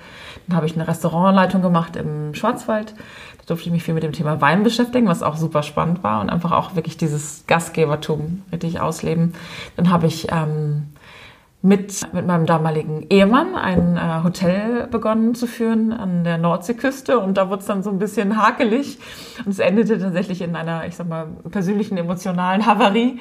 Dann 0.46 0.56
habe 0.56 0.66
ich 0.66 0.74
eine 0.74 0.86
Restaurantleitung 0.86 1.62
gemacht 1.62 1.96
im 1.96 2.34
Schwarzwald. 2.34 2.94
Da 3.38 3.44
durfte 3.46 3.66
ich 3.66 3.72
mich 3.72 3.82
viel 3.82 3.94
mit 3.94 4.04
dem 4.04 4.12
Thema 4.12 4.40
Wein 4.40 4.62
beschäftigen, 4.62 5.08
was 5.08 5.22
auch 5.22 5.36
super 5.36 5.64
spannend 5.64 6.04
war 6.04 6.20
und 6.20 6.30
einfach 6.30 6.52
auch 6.52 6.76
wirklich 6.76 6.96
dieses 6.96 7.44
Gastgebertum 7.48 8.42
richtig 8.52 8.80
ausleben. 8.80 9.34
Dann 9.76 9.90
habe 9.90 10.06
ich 10.06 10.30
ähm, 10.30 10.91
mit, 11.62 12.12
mit 12.12 12.26
meinem 12.26 12.44
damaligen 12.44 13.06
Ehemann 13.08 13.54
ein 13.54 13.96
äh, 13.96 14.24
Hotel 14.24 14.88
begonnen 14.88 15.36
zu 15.36 15.46
führen 15.46 15.92
an 15.92 16.24
der 16.24 16.36
Nordseeküste. 16.36 17.18
Und 17.20 17.38
da 17.38 17.48
wurde 17.48 17.60
es 17.60 17.66
dann 17.66 17.84
so 17.84 17.90
ein 17.90 18.00
bisschen 18.00 18.36
hakelig. 18.36 18.98
Und 19.44 19.52
es 19.52 19.60
endete 19.60 19.98
tatsächlich 19.98 20.42
in 20.42 20.56
einer, 20.56 20.86
ich 20.86 20.96
sag 20.96 21.08
mal, 21.08 21.28
persönlichen 21.50 21.96
emotionalen 21.96 22.66
Havarie. 22.66 23.20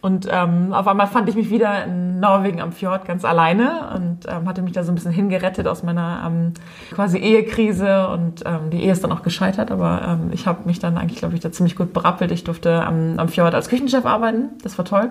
Und 0.00 0.26
ähm, 0.28 0.72
auf 0.72 0.88
einmal 0.88 1.06
fand 1.06 1.28
ich 1.28 1.36
mich 1.36 1.50
wieder 1.50 1.84
in 1.84 2.18
Norwegen 2.18 2.60
am 2.60 2.72
Fjord 2.72 3.04
ganz 3.04 3.24
alleine 3.24 3.92
und 3.94 4.26
ähm, 4.26 4.48
hatte 4.48 4.62
mich 4.62 4.72
da 4.72 4.82
so 4.82 4.90
ein 4.90 4.96
bisschen 4.96 5.12
hingerettet 5.12 5.68
aus 5.68 5.84
meiner 5.84 6.24
ähm, 6.26 6.54
quasi 6.92 7.18
Ehekrise. 7.18 8.08
Und 8.08 8.42
ähm, 8.46 8.70
die 8.70 8.82
Ehe 8.82 8.90
ist 8.90 9.04
dann 9.04 9.12
auch 9.12 9.22
gescheitert, 9.22 9.70
aber 9.70 10.02
ähm, 10.08 10.30
ich 10.32 10.46
habe 10.46 10.66
mich 10.66 10.80
dann 10.80 10.96
eigentlich, 10.96 11.18
glaube 11.18 11.34
ich, 11.34 11.40
da 11.40 11.52
ziemlich 11.52 11.76
gut 11.76 11.92
berappelt. 11.92 12.32
Ich 12.32 12.42
durfte 12.42 12.82
am, 12.84 13.18
am 13.18 13.28
Fjord 13.28 13.54
als 13.54 13.68
Küchenchef 13.68 14.06
arbeiten, 14.06 14.48
das 14.62 14.76
war 14.78 14.86
toll 14.86 15.10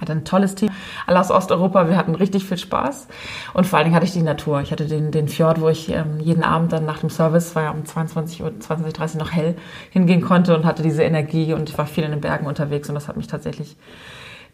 hatte 0.00 0.12
ein 0.12 0.24
tolles 0.24 0.54
Team, 0.54 0.70
alle 1.06 1.20
aus 1.20 1.30
Osteuropa, 1.30 1.88
wir 1.88 1.96
hatten 1.96 2.14
richtig 2.14 2.44
viel 2.44 2.58
Spaß 2.58 3.08
und 3.54 3.66
vor 3.66 3.78
allen 3.78 3.86
Dingen 3.86 3.96
hatte 3.96 4.06
ich 4.06 4.12
die 4.12 4.22
Natur. 4.22 4.60
Ich 4.60 4.72
hatte 4.72 4.86
den, 4.86 5.10
den 5.10 5.28
Fjord, 5.28 5.60
wo 5.60 5.68
ich 5.68 5.90
ähm, 5.90 6.20
jeden 6.20 6.44
Abend 6.44 6.72
dann 6.72 6.84
nach 6.84 6.98
dem 6.98 7.10
Service, 7.10 7.54
war 7.54 7.64
ja 7.64 7.70
um 7.70 7.84
22 7.84 8.42
Uhr, 8.42 8.58
20, 8.58 8.92
30 8.92 9.18
noch 9.18 9.32
hell, 9.32 9.56
hingehen 9.90 10.20
konnte 10.20 10.56
und 10.56 10.64
hatte 10.64 10.82
diese 10.82 11.02
Energie 11.02 11.52
und 11.52 11.68
ich 11.68 11.76
war 11.76 11.86
viel 11.86 12.04
in 12.04 12.10
den 12.10 12.20
Bergen 12.20 12.46
unterwegs 12.46 12.88
und 12.88 12.94
das 12.94 13.08
hat 13.08 13.16
mich 13.16 13.26
tatsächlich 13.26 13.76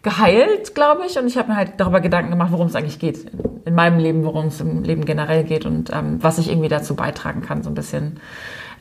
geheilt, 0.02 0.74
glaube 0.76 1.02
ich. 1.06 1.18
Und 1.18 1.26
ich 1.26 1.36
habe 1.36 1.48
mir 1.48 1.56
halt 1.56 1.72
darüber 1.78 2.00
Gedanken 2.00 2.30
gemacht, 2.30 2.52
worum 2.52 2.68
es 2.68 2.76
eigentlich 2.76 3.00
geht 3.00 3.26
in 3.64 3.74
meinem 3.74 3.98
Leben, 3.98 4.24
worum 4.24 4.46
es 4.46 4.60
im 4.60 4.84
Leben 4.84 5.04
generell 5.04 5.42
geht 5.42 5.66
und 5.66 5.90
ähm, 5.92 6.22
was 6.22 6.38
ich 6.38 6.50
irgendwie 6.50 6.68
dazu 6.68 6.94
beitragen 6.94 7.42
kann, 7.42 7.62
so 7.62 7.70
ein 7.70 7.74
bisschen 7.74 8.20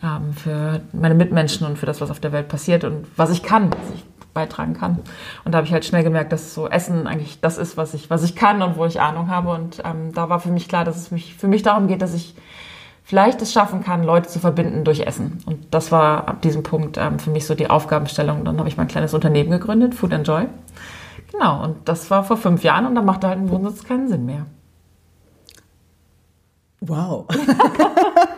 ähm, 0.04 0.34
für 0.34 0.82
meine 0.92 1.16
Mitmenschen 1.16 1.66
und 1.66 1.80
für 1.80 1.86
das, 1.86 2.02
was 2.02 2.12
auf 2.12 2.20
der 2.20 2.34
Welt 2.34 2.50
passiert 2.50 2.84
und 2.84 3.08
was 3.16 3.32
ich 3.32 3.42
kann. 3.42 3.72
Was 3.72 3.96
ich 3.96 4.13
beitragen 4.34 4.74
kann. 4.74 5.00
Und 5.46 5.52
da 5.52 5.58
habe 5.58 5.68
ich 5.68 5.74
halt 5.74 5.86
schnell 5.86 6.04
gemerkt, 6.04 6.32
dass 6.32 6.54
so 6.54 6.68
Essen 6.68 7.08
eigentlich 7.08 7.40
das 7.42 7.58
ist, 7.58 7.78
was 7.78 7.94
ich, 7.94 8.10
was 8.10 8.24
ich 8.24 8.36
kann 8.36 8.62
und 8.62 8.78
wo 8.78 8.86
ich 8.86 9.02
Ahnung 9.02 9.30
habe. 9.30 9.52
Und 9.52 9.82
ähm, 9.86 10.14
da 10.14 10.30
war 10.30 10.40
für 10.40 10.52
mich 10.52 10.68
klar, 10.68 10.86
dass 10.86 10.98
es 10.98 11.12
mich, 11.12 11.36
für 11.36 11.48
mich 11.48 11.62
darum 11.64 11.88
geht, 11.88 12.02
dass 12.02 12.14
ich 12.14 12.36
vielleicht 13.04 13.42
es 13.42 13.54
schaffen 13.54 13.84
kann, 13.84 14.04
Leute 14.04 14.30
zu 14.30 14.40
verbinden 14.40 14.84
durch 14.84 15.02
Essen. 15.02 15.40
Und 15.46 15.74
das 15.74 15.92
war 15.92 16.28
ab 16.28 16.42
diesem 16.42 16.64
Punkt 16.64 16.98
ähm, 16.98 17.20
für 17.20 17.30
mich 17.30 17.46
so 17.46 17.56
die 17.56 17.70
Aufgabenstellung. 17.70 18.46
Dann 18.46 18.58
habe 18.58 18.70
ich 18.70 18.78
mein 18.78 18.88
kleines 18.88 19.14
Unternehmen 19.14 19.52
gegründet, 19.52 19.94
Food 19.94 20.14
Enjoy. 20.14 20.48
Genau, 21.32 21.64
und 21.64 21.90
das 21.90 22.10
war 22.12 22.24
vor 22.24 22.38
fünf 22.38 22.64
Jahren 22.64 22.86
und 22.86 22.96
da 22.96 23.02
machte 23.02 23.28
halt 23.28 23.40
ein 23.40 23.50
Wohnsitz 23.50 23.84
keinen 23.84 24.08
Sinn 24.08 24.26
mehr. 24.26 24.46
Wow. 26.80 27.26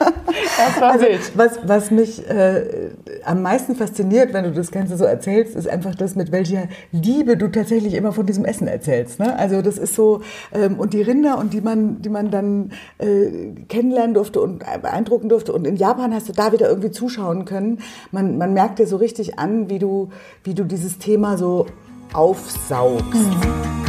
das 0.58 0.82
war 0.82 0.92
also, 0.92 1.06
wild. 1.06 1.32
Was, 1.36 1.60
was 1.64 1.92
mich 1.92 2.28
äh, 2.30 2.92
am 3.24 3.42
meisten 3.42 3.76
fasziniert, 3.76 4.34
wenn 4.34 4.44
du 4.44 4.52
das 4.52 4.72
Ganze 4.72 4.98
so 4.98 5.06
erzählst, 5.06 5.56
ist 5.56 5.68
einfach 5.68 5.96
das, 5.96 6.16
mit 6.16 6.32
welcher 6.32 6.68
Liebe 6.92 7.38
du 7.38 7.48
tatsächlich 7.48 7.94
immer 7.94 8.12
von 8.12 8.26
diesem 8.26 8.46
Essen 8.46 8.68
erzählst. 8.68 9.20
Ne? 9.20 9.38
Also 9.38 9.62
das 9.62 9.78
ist 9.78 9.96
so, 9.96 10.22
ähm, 10.54 10.80
und 10.80 10.94
die 10.94 11.02
Rinder, 11.02 11.38
und 11.38 11.54
die 11.54 11.62
man, 11.62 12.02
die 12.02 12.10
man 12.10 12.32
dann 12.32 12.72
äh, 12.98 13.52
kennenlernen 13.68 14.14
durfte 14.14 14.42
und 14.42 14.60
beeindrucken 14.82 15.30
durfte. 15.30 15.54
Und 15.54 15.66
in 15.66 15.76
Japan 15.76 16.14
hast 16.14 16.30
du 16.30 16.34
da 16.34 16.52
wieder 16.52 16.68
irgendwie 16.68 16.92
zuschauen 16.92 17.46
können. 17.46 17.80
Man, 18.12 18.38
man 18.38 18.54
merkt 18.54 18.80
dir 18.80 18.88
so 18.88 18.98
richtig 18.98 19.40
an, 19.40 19.70
wie 19.70 19.80
du, 19.80 20.10
wie 20.44 20.54
du 20.54 20.64
dieses 20.64 20.98
Thema 20.98 21.38
so 21.38 21.68
aufsaugst. 22.14 23.14
Mhm. 23.14 23.85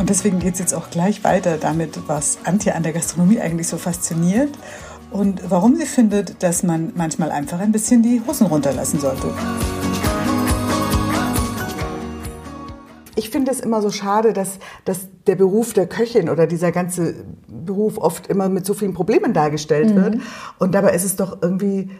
Und 0.00 0.08
deswegen 0.08 0.38
geht 0.38 0.54
es 0.54 0.60
jetzt 0.60 0.72
auch 0.72 0.88
gleich 0.88 1.24
weiter 1.24 1.58
damit, 1.58 2.08
was 2.08 2.38
Antje 2.44 2.74
an 2.74 2.82
der 2.82 2.94
Gastronomie 2.94 3.38
eigentlich 3.38 3.68
so 3.68 3.76
fasziniert 3.76 4.48
und 5.10 5.42
warum 5.50 5.76
sie 5.76 5.84
findet, 5.84 6.42
dass 6.42 6.62
man 6.62 6.92
manchmal 6.94 7.30
einfach 7.30 7.60
ein 7.60 7.70
bisschen 7.70 8.02
die 8.02 8.22
Hosen 8.26 8.46
runterlassen 8.46 8.98
sollte. 8.98 9.28
Ich 13.14 13.28
finde 13.28 13.50
es 13.50 13.60
immer 13.60 13.82
so 13.82 13.90
schade, 13.90 14.32
dass, 14.32 14.58
dass 14.86 15.00
der 15.26 15.36
Beruf 15.36 15.74
der 15.74 15.86
Köchin 15.86 16.30
oder 16.30 16.46
dieser 16.46 16.72
ganze 16.72 17.16
Beruf 17.46 17.98
oft 17.98 18.26
immer 18.28 18.48
mit 18.48 18.64
so 18.64 18.72
vielen 18.72 18.94
Problemen 18.94 19.34
dargestellt 19.34 19.94
mhm. 19.94 19.96
wird. 19.96 20.16
Und 20.58 20.74
dabei 20.74 20.94
ist 20.94 21.04
es 21.04 21.16
doch 21.16 21.42
irgendwie 21.42 21.90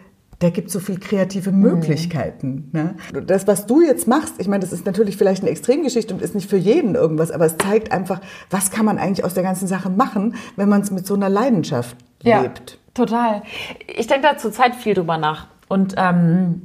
der 0.40 0.50
gibt 0.50 0.70
so 0.70 0.80
viel 0.80 0.98
kreative 0.98 1.52
Möglichkeiten. 1.52 2.70
Mhm. 2.72 2.80
Ne? 2.80 2.94
Das, 3.26 3.46
was 3.46 3.66
du 3.66 3.82
jetzt 3.82 4.08
machst, 4.08 4.34
ich 4.38 4.48
meine, 4.48 4.60
das 4.60 4.72
ist 4.72 4.86
natürlich 4.86 5.16
vielleicht 5.16 5.42
eine 5.42 5.50
Extremgeschichte 5.50 6.14
und 6.14 6.22
ist 6.22 6.34
nicht 6.34 6.48
für 6.48 6.56
jeden 6.56 6.94
irgendwas, 6.94 7.30
aber 7.30 7.44
es 7.44 7.58
zeigt 7.58 7.92
einfach, 7.92 8.20
was 8.48 8.70
kann 8.70 8.84
man 8.86 8.98
eigentlich 8.98 9.24
aus 9.24 9.34
der 9.34 9.42
ganzen 9.42 9.68
Sache 9.68 9.90
machen, 9.90 10.34
wenn 10.56 10.68
man 10.68 10.80
es 10.80 10.90
mit 10.90 11.06
so 11.06 11.14
einer 11.14 11.28
Leidenschaft 11.28 11.96
ja, 12.22 12.40
lebt. 12.40 12.78
Total. 12.94 13.42
Ich 13.86 14.06
denke 14.06 14.28
da 14.28 14.38
zurzeit 14.38 14.74
viel 14.74 14.94
drüber 14.94 15.18
nach. 15.18 15.46
Und 15.68 15.94
ähm, 15.96 16.62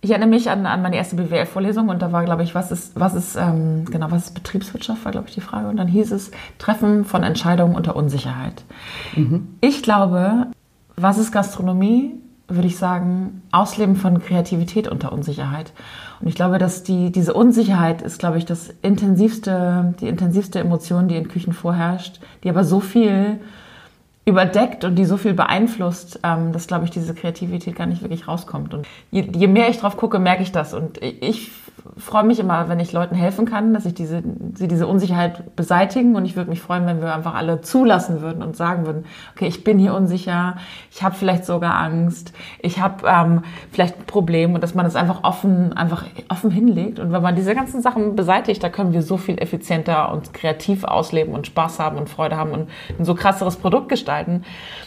ich 0.00 0.10
erinnere 0.10 0.30
mich 0.30 0.50
an, 0.50 0.66
an 0.66 0.82
meine 0.82 0.96
erste 0.96 1.14
BWL-Vorlesung 1.14 1.88
und 1.88 2.02
da 2.02 2.10
war, 2.10 2.24
glaube 2.24 2.42
ich, 2.42 2.56
was 2.56 2.72
ist, 2.72 2.98
was 2.98 3.14
ist, 3.14 3.36
ähm, 3.36 3.84
genau, 3.84 4.10
was 4.10 4.26
ist 4.26 4.34
Betriebswirtschaft, 4.34 5.04
war, 5.04 5.12
glaube 5.12 5.28
ich, 5.28 5.34
die 5.34 5.40
Frage. 5.40 5.68
Und 5.68 5.76
dann 5.76 5.86
hieß 5.86 6.10
es 6.10 6.32
Treffen 6.58 7.04
von 7.04 7.22
Entscheidungen 7.22 7.76
unter 7.76 7.94
Unsicherheit. 7.94 8.64
Mhm. 9.14 9.58
Ich 9.60 9.82
glaube, 9.82 10.48
was 10.96 11.18
ist 11.18 11.30
Gastronomie? 11.30 12.14
Würde 12.54 12.68
ich 12.68 12.76
sagen, 12.76 13.42
Ausleben 13.50 13.96
von 13.96 14.22
Kreativität 14.22 14.88
unter 14.88 15.12
Unsicherheit. 15.12 15.72
Und 16.20 16.28
ich 16.28 16.34
glaube, 16.34 16.58
dass 16.58 16.82
die, 16.82 17.10
diese 17.10 17.34
Unsicherheit 17.34 18.02
ist, 18.02 18.18
glaube 18.18 18.38
ich, 18.38 18.44
das 18.44 18.72
intensivste, 18.82 19.94
die 20.00 20.08
intensivste 20.08 20.60
Emotion, 20.60 21.08
die 21.08 21.16
in 21.16 21.28
Küchen 21.28 21.52
vorherrscht, 21.52 22.20
die 22.44 22.50
aber 22.50 22.64
so 22.64 22.80
viel 22.80 23.40
überdeckt 24.24 24.84
und 24.84 24.94
die 24.94 25.04
so 25.04 25.16
viel 25.16 25.34
beeinflusst, 25.34 26.20
ähm, 26.22 26.52
dass, 26.52 26.68
glaube 26.68 26.84
ich, 26.84 26.90
diese 26.90 27.12
Kreativität 27.12 27.74
gar 27.74 27.86
nicht 27.86 28.02
wirklich 28.02 28.28
rauskommt. 28.28 28.72
Und 28.72 28.86
je, 29.10 29.26
je 29.34 29.48
mehr 29.48 29.68
ich 29.68 29.78
drauf 29.78 29.96
gucke, 29.96 30.20
merke 30.20 30.44
ich 30.44 30.52
das. 30.52 30.74
Und 30.74 31.02
ich 31.02 31.50
freue 31.96 32.22
mich 32.22 32.38
immer, 32.38 32.68
wenn 32.68 32.78
ich 32.78 32.92
Leuten 32.92 33.16
helfen 33.16 33.46
kann, 33.46 33.74
dass 33.74 33.84
ich 33.84 33.94
diese, 33.94 34.22
sie 34.54 34.68
diese 34.68 34.86
Unsicherheit 34.86 35.56
beseitigen. 35.56 36.14
Und 36.14 36.24
ich 36.24 36.36
würde 36.36 36.50
mich 36.50 36.60
freuen, 36.60 36.86
wenn 36.86 37.00
wir 37.00 37.12
einfach 37.12 37.34
alle 37.34 37.62
zulassen 37.62 38.20
würden 38.20 38.44
und 38.44 38.56
sagen 38.56 38.86
würden, 38.86 39.06
okay, 39.34 39.46
ich 39.46 39.64
bin 39.64 39.80
hier 39.80 39.92
unsicher, 39.92 40.56
ich 40.92 41.02
habe 41.02 41.16
vielleicht 41.16 41.44
sogar 41.44 41.74
Angst, 41.74 42.32
ich 42.60 42.80
habe 42.80 43.08
ähm, 43.08 43.42
vielleicht 43.72 43.98
ein 43.98 44.06
Problem 44.06 44.54
und 44.54 44.62
dass 44.62 44.76
man 44.76 44.84
das 44.84 44.94
einfach 44.94 45.24
offen, 45.24 45.72
einfach 45.72 46.04
offen 46.28 46.52
hinlegt. 46.52 47.00
Und 47.00 47.10
wenn 47.10 47.22
man 47.22 47.34
diese 47.34 47.56
ganzen 47.56 47.82
Sachen 47.82 48.14
beseitigt, 48.14 48.62
da 48.62 48.68
können 48.68 48.92
wir 48.92 49.02
so 49.02 49.16
viel 49.16 49.42
effizienter 49.42 50.12
und 50.12 50.32
kreativ 50.32 50.84
ausleben 50.84 51.34
und 51.34 51.48
Spaß 51.48 51.80
haben 51.80 51.98
und 51.98 52.08
Freude 52.08 52.36
haben 52.36 52.52
und 52.52 52.70
ein 52.96 53.04
so 53.04 53.16
krasseres 53.16 53.56
Produkt 53.56 53.88
gestalten. 53.88 54.11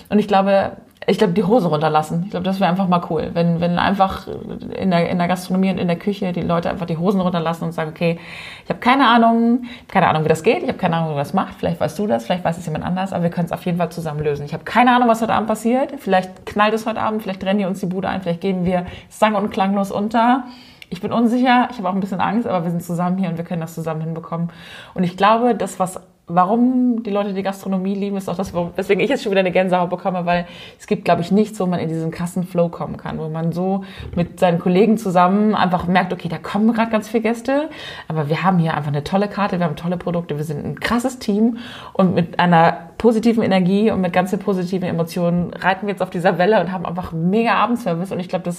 Und 0.10 0.20
ich 0.20 0.28
glaube, 0.28 0.74
ich 1.08 1.18
glaube, 1.18 1.34
die 1.34 1.44
Hose 1.44 1.68
runterlassen. 1.68 2.24
Ich 2.26 2.32
glaube, 2.32 2.44
das 2.44 2.60
wäre 2.60 2.70
einfach 2.70 2.88
mal 2.88 3.02
cool, 3.10 3.30
wenn, 3.34 3.62
wenn 3.62 3.78
einfach 3.78 4.28
in 4.28 4.90
der, 4.90 5.10
in 5.10 5.18
der 5.18 5.28
Gastronomie 5.28 5.70
und 5.70 5.78
in 5.78 5.88
der 5.88 5.98
Küche 5.98 6.32
die 6.34 6.42
Leute 6.42 6.70
einfach 6.70 6.88
die 6.88 6.98
Hosen 6.98 7.22
runterlassen 7.22 7.66
und 7.66 7.74
sagen, 7.74 7.92
okay, 7.92 8.20
ich 8.64 8.70
habe 8.70 8.80
keine 8.80 9.08
Ahnung, 9.08 9.66
keine 9.88 10.08
Ahnung, 10.08 10.24
wie 10.24 10.30
das 10.30 10.42
geht, 10.42 10.64
ich 10.64 10.68
habe 10.68 10.78
keine 10.78 10.96
Ahnung, 10.98 11.14
wie 11.14 11.20
das 11.20 11.34
macht, 11.34 11.56
vielleicht 11.56 11.80
weißt 11.80 12.00
du 12.00 12.08
das, 12.08 12.26
vielleicht 12.26 12.44
weiß 12.44 12.58
es 12.58 12.66
jemand 12.66 12.86
anders, 12.86 13.14
aber 13.14 13.24
wir 13.24 13.30
können 13.30 13.46
es 13.46 13.52
auf 13.52 13.66
jeden 13.66 13.78
Fall 13.78 13.92
zusammen 13.92 14.24
lösen. 14.24 14.46
Ich 14.46 14.54
habe 14.54 14.64
keine 14.64 14.96
Ahnung, 14.96 15.08
was 15.08 15.22
heute 15.22 15.34
Abend 15.34 15.48
passiert, 15.48 15.94
vielleicht 16.00 16.46
knallt 16.46 16.74
es 16.74 16.86
heute 16.88 17.02
Abend, 17.02 17.22
vielleicht 17.22 17.44
rennen 17.44 17.60
die 17.60 17.66
uns 17.66 17.80
die 17.80 17.86
Bude 17.86 18.10
ein, 18.10 18.22
vielleicht 18.22 18.42
gehen 18.42 18.66
wir 18.66 18.86
sang- 19.10 19.36
und 19.36 19.52
klanglos 19.52 19.92
unter. 19.92 20.46
Ich 20.90 21.02
bin 21.02 21.12
unsicher, 21.12 21.68
ich 21.72 21.78
habe 21.78 21.90
auch 21.90 21.94
ein 21.94 22.00
bisschen 22.00 22.22
Angst, 22.22 22.48
aber 22.48 22.64
wir 22.64 22.72
sind 22.72 22.84
zusammen 22.84 23.18
hier 23.18 23.30
und 23.30 23.38
wir 23.38 23.44
können 23.44 23.62
das 23.62 23.76
zusammen 23.76 24.02
hinbekommen. 24.02 24.50
Und 24.94 25.04
ich 25.04 25.18
glaube, 25.18 25.56
das, 25.56 25.80
was 25.80 26.00
warum 26.28 27.04
die 27.04 27.12
Leute 27.12 27.34
die 27.34 27.44
Gastronomie 27.44 27.94
lieben, 27.94 28.18
ist 28.18 28.30
auch 28.30 28.36
das, 28.36 28.54
weswegen 28.54 29.04
ich 29.04 29.10
jetzt 29.10 29.24
schon 29.24 29.32
wieder 29.32 29.42
eine 29.42 29.52
Gänsehaut 29.52 29.90
bekomme, 29.90 30.26
weil 30.26 30.48
es 30.80 30.88
gibt, 30.88 31.06
glaube 31.06 31.22
ich, 31.22 31.32
nichts, 31.32 31.60
wo 31.60 31.68
man 31.68 31.80
in 31.80 31.88
diesen 31.88 32.10
krassen 32.10 32.44
Flow 32.44 32.70
kommen 32.70 32.98
kann, 32.98 33.20
wo 33.20 33.30
man 33.30 33.52
so 33.52 33.84
mit 34.16 34.40
seinen 34.40 34.60
Kollegen 34.60 34.98
zusammen 34.98 35.54
einfach 35.54 35.86
merkt, 35.86 36.14
okay, 36.14 36.28
da 36.28 36.38
kommen 36.38 36.74
gerade 36.74 36.90
ganz 36.90 37.10
viele 37.10 37.24
Gäste, 37.24 37.70
aber 38.08 38.28
wir 38.30 38.44
haben 38.44 38.58
hier 38.58 38.74
einfach 38.74 38.92
eine 38.92 39.04
tolle 39.04 39.28
Karte, 39.28 39.60
wir 39.60 39.66
haben 39.66 39.76
tolle 39.76 39.98
Produkte, 39.98 40.38
wir 40.38 40.44
sind 40.44 40.66
ein 40.66 40.80
krasses 40.80 41.20
Team 41.20 41.58
und 41.94 42.16
mit 42.16 42.40
einer 42.40 42.86
positiven 42.98 43.44
Energie 43.44 43.92
und 43.92 44.02
mit 44.02 44.14
ganz 44.14 44.36
positiven 44.38 44.88
Emotionen 44.88 45.54
reiten 45.54 45.86
wir 45.86 45.92
jetzt 45.92 46.02
auf 46.02 46.10
dieser 46.10 46.38
Welle 46.38 46.60
und 46.62 46.72
haben 46.72 46.86
einfach 46.86 47.12
mega 47.12 47.54
Abendservice. 47.54 48.12
Und 48.12 48.20
ich 48.20 48.30
glaube, 48.30 48.52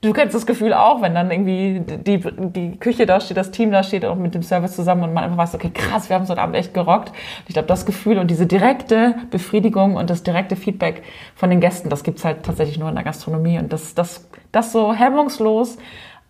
du 0.00 0.12
kennst 0.12 0.34
das 0.34 0.46
Gefühl 0.46 0.74
auch, 0.74 1.02
wenn 1.02 1.14
dann 1.14 1.30
irgendwie 1.30 1.80
die, 1.80 2.20
die 2.20 2.78
Küche 2.78 3.06
da 3.06 3.20
steht, 3.20 3.36
das 3.36 3.50
Team 3.50 3.70
da 3.70 3.82
steht 3.82 4.04
auch 4.04 4.16
mit 4.16 4.34
dem 4.34 4.42
Service 4.42 4.76
zusammen 4.76 5.04
und 5.04 5.14
man 5.14 5.24
einfach 5.24 5.38
weiß, 5.38 5.54
okay, 5.54 5.70
krass, 5.72 6.08
wir 6.08 6.16
haben 6.16 6.24
es 6.24 6.30
heute 6.30 6.40
Abend 6.42 6.56
echt 6.56 6.74
gerockt 6.74 6.99
sorgt. 7.00 7.12
Ich 7.46 7.54
glaube, 7.54 7.68
das 7.68 7.86
Gefühl 7.86 8.18
und 8.18 8.30
diese 8.30 8.46
direkte 8.46 9.14
Befriedigung 9.30 9.96
und 9.96 10.10
das 10.10 10.22
direkte 10.22 10.56
Feedback 10.56 11.02
von 11.34 11.50
den 11.50 11.60
Gästen, 11.60 11.88
das 11.88 12.02
gibt 12.02 12.18
es 12.18 12.24
halt 12.24 12.42
tatsächlich 12.42 12.78
nur 12.78 12.88
in 12.88 12.94
der 12.94 13.04
Gastronomie. 13.04 13.58
Und 13.58 13.72
das, 13.72 13.94
das, 13.94 14.28
das 14.52 14.72
so 14.72 14.92
hemmungslos 14.92 15.78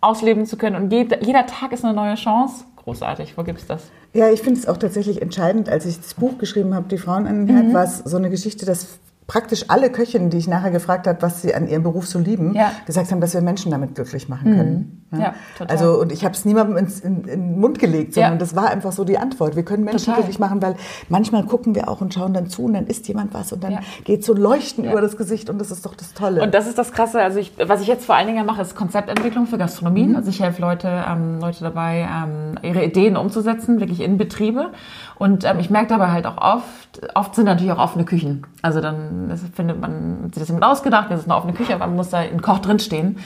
ausleben 0.01 0.45
zu 0.45 0.57
können. 0.57 0.75
Und 0.75 0.91
jeder 0.91 1.45
Tag 1.45 1.71
ist 1.71 1.85
eine 1.85 1.93
neue 1.93 2.15
Chance. 2.15 2.65
Großartig. 2.77 3.37
Wo 3.37 3.43
gibt 3.43 3.59
es 3.59 3.67
das? 3.67 3.83
Ja, 4.13 4.29
ich 4.29 4.41
finde 4.41 4.59
es 4.59 4.67
auch 4.67 4.77
tatsächlich 4.77 5.21
entscheidend. 5.21 5.69
Als 5.69 5.85
ich 5.85 5.97
das 5.97 6.15
Buch 6.15 6.37
geschrieben 6.37 6.73
habe, 6.73 6.87
Die 6.89 6.97
Frauen 6.97 7.27
an 7.27 7.45
den 7.45 7.69
mhm. 7.69 7.73
war 7.73 7.83
es 7.83 7.99
so 7.99 8.17
eine 8.17 8.29
Geschichte, 8.29 8.65
dass 8.65 8.99
praktisch 9.27 9.65
alle 9.67 9.91
Köchinnen, 9.91 10.29
die 10.29 10.37
ich 10.37 10.47
nachher 10.47 10.71
gefragt 10.71 11.07
habe, 11.07 11.21
was 11.21 11.41
sie 11.41 11.53
an 11.53 11.67
ihrem 11.67 11.83
Beruf 11.83 12.07
so 12.07 12.19
lieben, 12.19 12.53
ja. 12.53 12.71
gesagt 12.85 13.11
haben, 13.11 13.21
dass 13.21 13.33
wir 13.33 13.41
Menschen 13.41 13.71
damit 13.71 13.95
glücklich 13.95 14.27
machen 14.27 14.57
können. 14.57 14.73
Mhm. 14.73 15.00
Ja, 15.11 15.33
total. 15.57 15.75
Also 15.75 15.99
und 15.99 16.11
ich 16.11 16.23
habe 16.23 16.33
es 16.33 16.45
niemandem 16.45 16.77
ins, 16.77 17.01
in, 17.01 17.23
in, 17.25 17.41
den 17.41 17.59
Mund 17.59 17.79
gelegt, 17.79 18.13
sondern 18.13 18.33
ja. 18.33 18.39
das 18.39 18.55
war 18.55 18.69
einfach 18.69 18.93
so 18.93 19.03
die 19.03 19.17
Antwort. 19.17 19.57
Wir 19.57 19.63
können 19.63 19.83
Menschen 19.83 20.13
glücklich 20.13 20.39
machen, 20.39 20.61
weil 20.61 20.75
manchmal 21.09 21.43
gucken 21.43 21.75
wir 21.75 21.89
auch 21.89 21.99
und 21.99 22.13
schauen 22.13 22.33
dann 22.33 22.47
zu 22.47 22.63
und 22.63 22.73
dann 22.73 22.87
isst 22.87 23.07
jemand 23.09 23.33
was 23.33 23.51
und 23.51 23.63
dann 23.63 23.73
ja. 23.73 23.79
geht 24.05 24.23
so 24.23 24.33
Leuchten 24.33 24.85
über 24.85 25.01
das 25.01 25.17
Gesicht 25.17 25.49
und 25.49 25.59
das 25.59 25.69
ist 25.69 25.85
doch 25.85 25.95
das 25.95 26.13
Tolle. 26.13 26.41
Und 26.41 26.53
das 26.53 26.67
ist 26.67 26.77
das 26.77 26.93
Krasse. 26.93 27.21
Also 27.21 27.39
ich, 27.39 27.51
was 27.57 27.81
ich 27.81 27.87
jetzt 27.87 28.05
vor 28.05 28.15
allen 28.15 28.27
Dingen 28.27 28.45
mache, 28.45 28.61
ist 28.61 28.75
Konzeptentwicklung 28.75 29.47
für 29.47 29.57
Gastronomien. 29.57 30.11
Mhm. 30.11 30.15
Also 30.15 30.29
ich 30.29 30.41
helfe 30.41 30.61
Leute, 30.61 30.87
ähm, 31.09 31.39
Leute 31.41 31.63
dabei, 31.63 32.07
ähm, 32.09 32.57
ihre 32.61 32.83
Ideen 32.85 33.17
umzusetzen, 33.17 33.81
wirklich 33.81 33.99
in 33.99 34.17
Betriebe. 34.17 34.69
Und 35.17 35.43
ähm, 35.43 35.59
ich 35.59 35.69
merke 35.69 35.89
dabei 35.89 36.07
halt 36.07 36.25
auch 36.25 36.37
oft, 36.37 37.01
oft 37.15 37.35
sind 37.35 37.45
natürlich 37.45 37.71
auch 37.73 37.79
offene 37.79 38.05
Küchen. 38.05 38.45
Also 38.61 38.79
dann 38.79 39.31
findet 39.53 39.79
man, 39.79 40.31
sich 40.31 40.39
das 40.39 40.47
jemand 40.47 40.65
ausgedacht, 40.65 41.11
das 41.11 41.19
ist 41.19 41.25
eine 41.25 41.35
offene 41.35 41.53
Küche, 41.53 41.75
aber 41.75 41.85
man 41.87 41.95
muss 41.97 42.09
da 42.09 42.19
ein 42.19 42.41
Koch 42.41 42.59
drinstehen. 42.59 43.17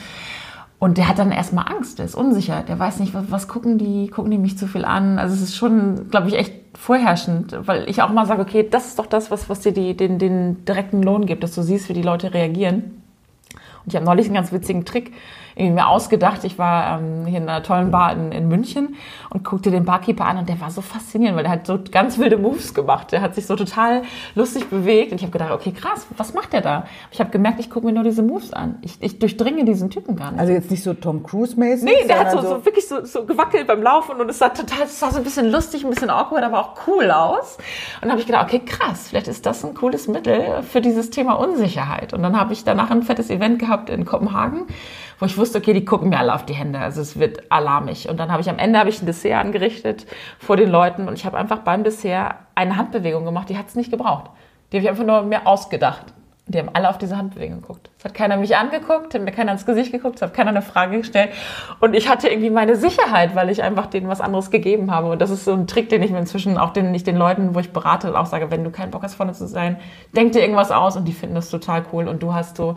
Und 0.78 0.98
der 0.98 1.08
hat 1.08 1.18
dann 1.18 1.32
erstmal 1.32 1.72
Angst, 1.72 1.98
der 1.98 2.04
ist 2.04 2.14
unsicher, 2.14 2.62
der 2.62 2.78
weiß 2.78 3.00
nicht, 3.00 3.14
was, 3.14 3.30
was 3.30 3.48
gucken 3.48 3.78
die, 3.78 4.08
gucken 4.08 4.30
die 4.30 4.38
mich 4.38 4.58
zu 4.58 4.66
viel 4.66 4.84
an. 4.84 5.18
Also 5.18 5.34
es 5.34 5.40
ist 5.40 5.56
schon, 5.56 6.10
glaube 6.10 6.28
ich, 6.28 6.34
echt 6.34 6.52
vorherrschend, 6.76 7.56
weil 7.66 7.88
ich 7.88 8.02
auch 8.02 8.10
mal 8.10 8.26
sage, 8.26 8.42
okay, 8.42 8.66
das 8.68 8.88
ist 8.88 8.98
doch 8.98 9.06
das, 9.06 9.30
was, 9.30 9.48
was 9.48 9.60
dir 9.60 9.72
die, 9.72 9.96
den, 9.96 10.18
den 10.18 10.64
direkten 10.66 11.02
Lohn 11.02 11.24
gibt, 11.24 11.42
dass 11.42 11.54
du 11.54 11.62
siehst, 11.62 11.88
wie 11.88 11.94
die 11.94 12.02
Leute 12.02 12.34
reagieren. 12.34 13.02
Und 13.84 13.92
ich 13.92 13.96
habe 13.96 14.04
neulich 14.04 14.26
einen 14.26 14.34
ganz 14.34 14.52
witzigen 14.52 14.84
Trick 14.84 15.12
irgendwie 15.56 15.76
mir 15.76 15.88
ausgedacht. 15.88 16.44
Ich 16.44 16.58
war 16.58 17.00
ähm, 17.00 17.24
hier 17.24 17.38
in 17.38 17.48
einer 17.48 17.62
tollen 17.62 17.90
Bar 17.90 18.12
in, 18.12 18.30
in 18.30 18.46
München 18.46 18.94
und 19.30 19.42
guckte 19.42 19.70
den 19.70 19.86
Barkeeper 19.86 20.26
an 20.26 20.36
und 20.36 20.48
der 20.50 20.60
war 20.60 20.70
so 20.70 20.82
faszinierend, 20.82 21.36
weil 21.36 21.44
der 21.44 21.52
hat 21.52 21.66
so 21.66 21.78
ganz 21.90 22.18
wilde 22.18 22.36
Moves 22.36 22.74
gemacht. 22.74 23.10
Der 23.10 23.22
hat 23.22 23.34
sich 23.34 23.46
so 23.46 23.56
total 23.56 24.02
lustig 24.34 24.68
bewegt 24.68 25.12
und 25.12 25.16
ich 25.16 25.22
habe 25.22 25.32
gedacht, 25.32 25.52
okay, 25.52 25.72
krass, 25.72 26.06
was 26.18 26.34
macht 26.34 26.52
der 26.52 26.60
da? 26.60 26.84
Ich 27.10 27.20
habe 27.20 27.30
gemerkt, 27.30 27.58
ich 27.58 27.70
gucke 27.70 27.86
mir 27.86 27.92
nur 27.92 28.04
diese 28.04 28.22
Moves 28.22 28.52
an. 28.52 28.76
Ich, 28.82 28.98
ich 29.00 29.18
durchdringe 29.18 29.64
diesen 29.64 29.88
Typen 29.88 30.14
gar 30.14 30.30
nicht. 30.30 30.40
Also 30.40 30.52
jetzt 30.52 30.70
nicht 30.70 30.82
so 30.82 30.92
Tom 30.92 31.22
Cruise-mäßig? 31.22 31.84
Nee, 31.84 32.06
der 32.06 32.20
hat 32.20 32.32
so, 32.32 32.42
so, 32.42 32.64
wirklich 32.66 32.86
so, 32.86 33.06
so 33.06 33.24
gewackelt 33.24 33.66
beim 33.66 33.82
Laufen 33.82 34.20
und 34.20 34.28
es 34.28 34.38
sah 34.38 34.50
total, 34.50 34.82
es 34.84 35.00
sah 35.00 35.10
so 35.10 35.18
ein 35.18 35.24
bisschen 35.24 35.50
lustig, 35.50 35.84
ein 35.84 35.90
bisschen 35.90 36.10
awkward, 36.10 36.44
aber 36.44 36.60
auch 36.60 36.86
cool 36.86 37.10
aus. 37.10 37.56
Und 37.56 38.02
dann 38.02 38.10
habe 38.10 38.20
ich 38.20 38.26
gedacht, 38.26 38.44
okay, 38.44 38.58
krass, 38.58 39.08
vielleicht 39.08 39.28
ist 39.28 39.46
das 39.46 39.64
ein 39.64 39.72
cooles 39.72 40.06
Mittel 40.06 40.62
für 40.64 40.82
dieses 40.82 41.08
Thema 41.08 41.32
Unsicherheit. 41.34 42.12
Und 42.12 42.22
dann 42.22 42.38
habe 42.38 42.52
ich 42.52 42.62
danach 42.62 42.90
ein 42.90 43.02
fettes 43.02 43.30
Event 43.30 43.58
gehabt 43.58 43.88
in 43.88 44.04
Kopenhagen 44.04 44.66
wo 45.18 45.26
ich 45.26 45.36
wusste, 45.38 45.58
okay, 45.58 45.72
die 45.72 45.84
gucken 45.84 46.10
mir 46.10 46.18
alle 46.18 46.34
auf 46.34 46.44
die 46.44 46.54
Hände. 46.54 46.78
Also 46.78 47.00
es 47.00 47.18
wird 47.18 47.50
alarmig. 47.50 48.08
Und 48.08 48.18
dann 48.18 48.30
habe 48.30 48.42
ich 48.42 48.50
am 48.50 48.58
Ende 48.58 48.78
habe 48.78 48.90
ich 48.90 49.00
ein 49.00 49.06
Dessert 49.06 49.44
angerichtet 49.44 50.06
vor 50.38 50.56
den 50.56 50.70
Leuten 50.70 51.08
und 51.08 51.14
ich 51.14 51.24
habe 51.24 51.36
einfach 51.36 51.60
beim 51.60 51.84
Dessert 51.84 52.36
eine 52.54 52.76
Handbewegung 52.76 53.24
gemacht, 53.24 53.48
die 53.48 53.58
hat 53.58 53.68
es 53.68 53.74
nicht 53.74 53.90
gebraucht. 53.90 54.30
Die 54.72 54.76
habe 54.76 54.84
ich 54.84 54.90
einfach 54.90 55.04
nur 55.04 55.22
mir 55.22 55.46
ausgedacht. 55.46 56.06
Die 56.48 56.60
haben 56.60 56.70
alle 56.72 56.88
auf 56.88 56.98
diese 56.98 57.16
Handbewegung 57.16 57.60
geguckt. 57.60 57.90
Es 57.98 58.04
hat 58.04 58.14
keiner 58.14 58.36
mich 58.36 58.56
angeguckt, 58.56 59.12
hat 59.14 59.20
mir 59.20 59.32
keiner 59.32 59.50
ins 59.50 59.66
Gesicht 59.66 59.90
geguckt, 59.90 60.16
es 60.16 60.22
hat 60.22 60.32
keiner 60.32 60.50
eine 60.50 60.62
Frage 60.62 60.98
gestellt. 60.98 61.30
Und 61.80 61.94
ich 61.94 62.08
hatte 62.08 62.28
irgendwie 62.28 62.50
meine 62.50 62.76
Sicherheit, 62.76 63.34
weil 63.34 63.50
ich 63.50 63.64
einfach 63.64 63.86
denen 63.86 64.06
was 64.06 64.20
anderes 64.20 64.52
gegeben 64.52 64.92
habe. 64.92 65.10
Und 65.10 65.20
das 65.20 65.30
ist 65.30 65.44
so 65.44 65.52
ein 65.52 65.66
Trick, 65.66 65.88
den 65.88 66.04
ich 66.04 66.12
mir 66.12 66.20
inzwischen 66.20 66.56
auch 66.56 66.70
den, 66.70 66.92
nicht 66.92 67.08
den 67.08 67.16
Leuten, 67.16 67.56
wo 67.56 67.58
ich 67.58 67.72
berate, 67.72 68.16
auch 68.16 68.26
sage, 68.26 68.52
wenn 68.52 68.62
du 68.62 68.70
keinen 68.70 68.92
Bock 68.92 69.02
hast, 69.02 69.16
vorne 69.16 69.32
zu 69.32 69.48
sein, 69.48 69.78
denk 70.14 70.32
dir 70.32 70.40
irgendwas 70.40 70.70
aus 70.70 70.96
und 70.96 71.06
die 71.06 71.12
finden 71.12 71.34
das 71.34 71.50
total 71.50 71.84
cool. 71.92 72.06
Und 72.06 72.22
du 72.22 72.32
hast 72.32 72.56
so 72.56 72.76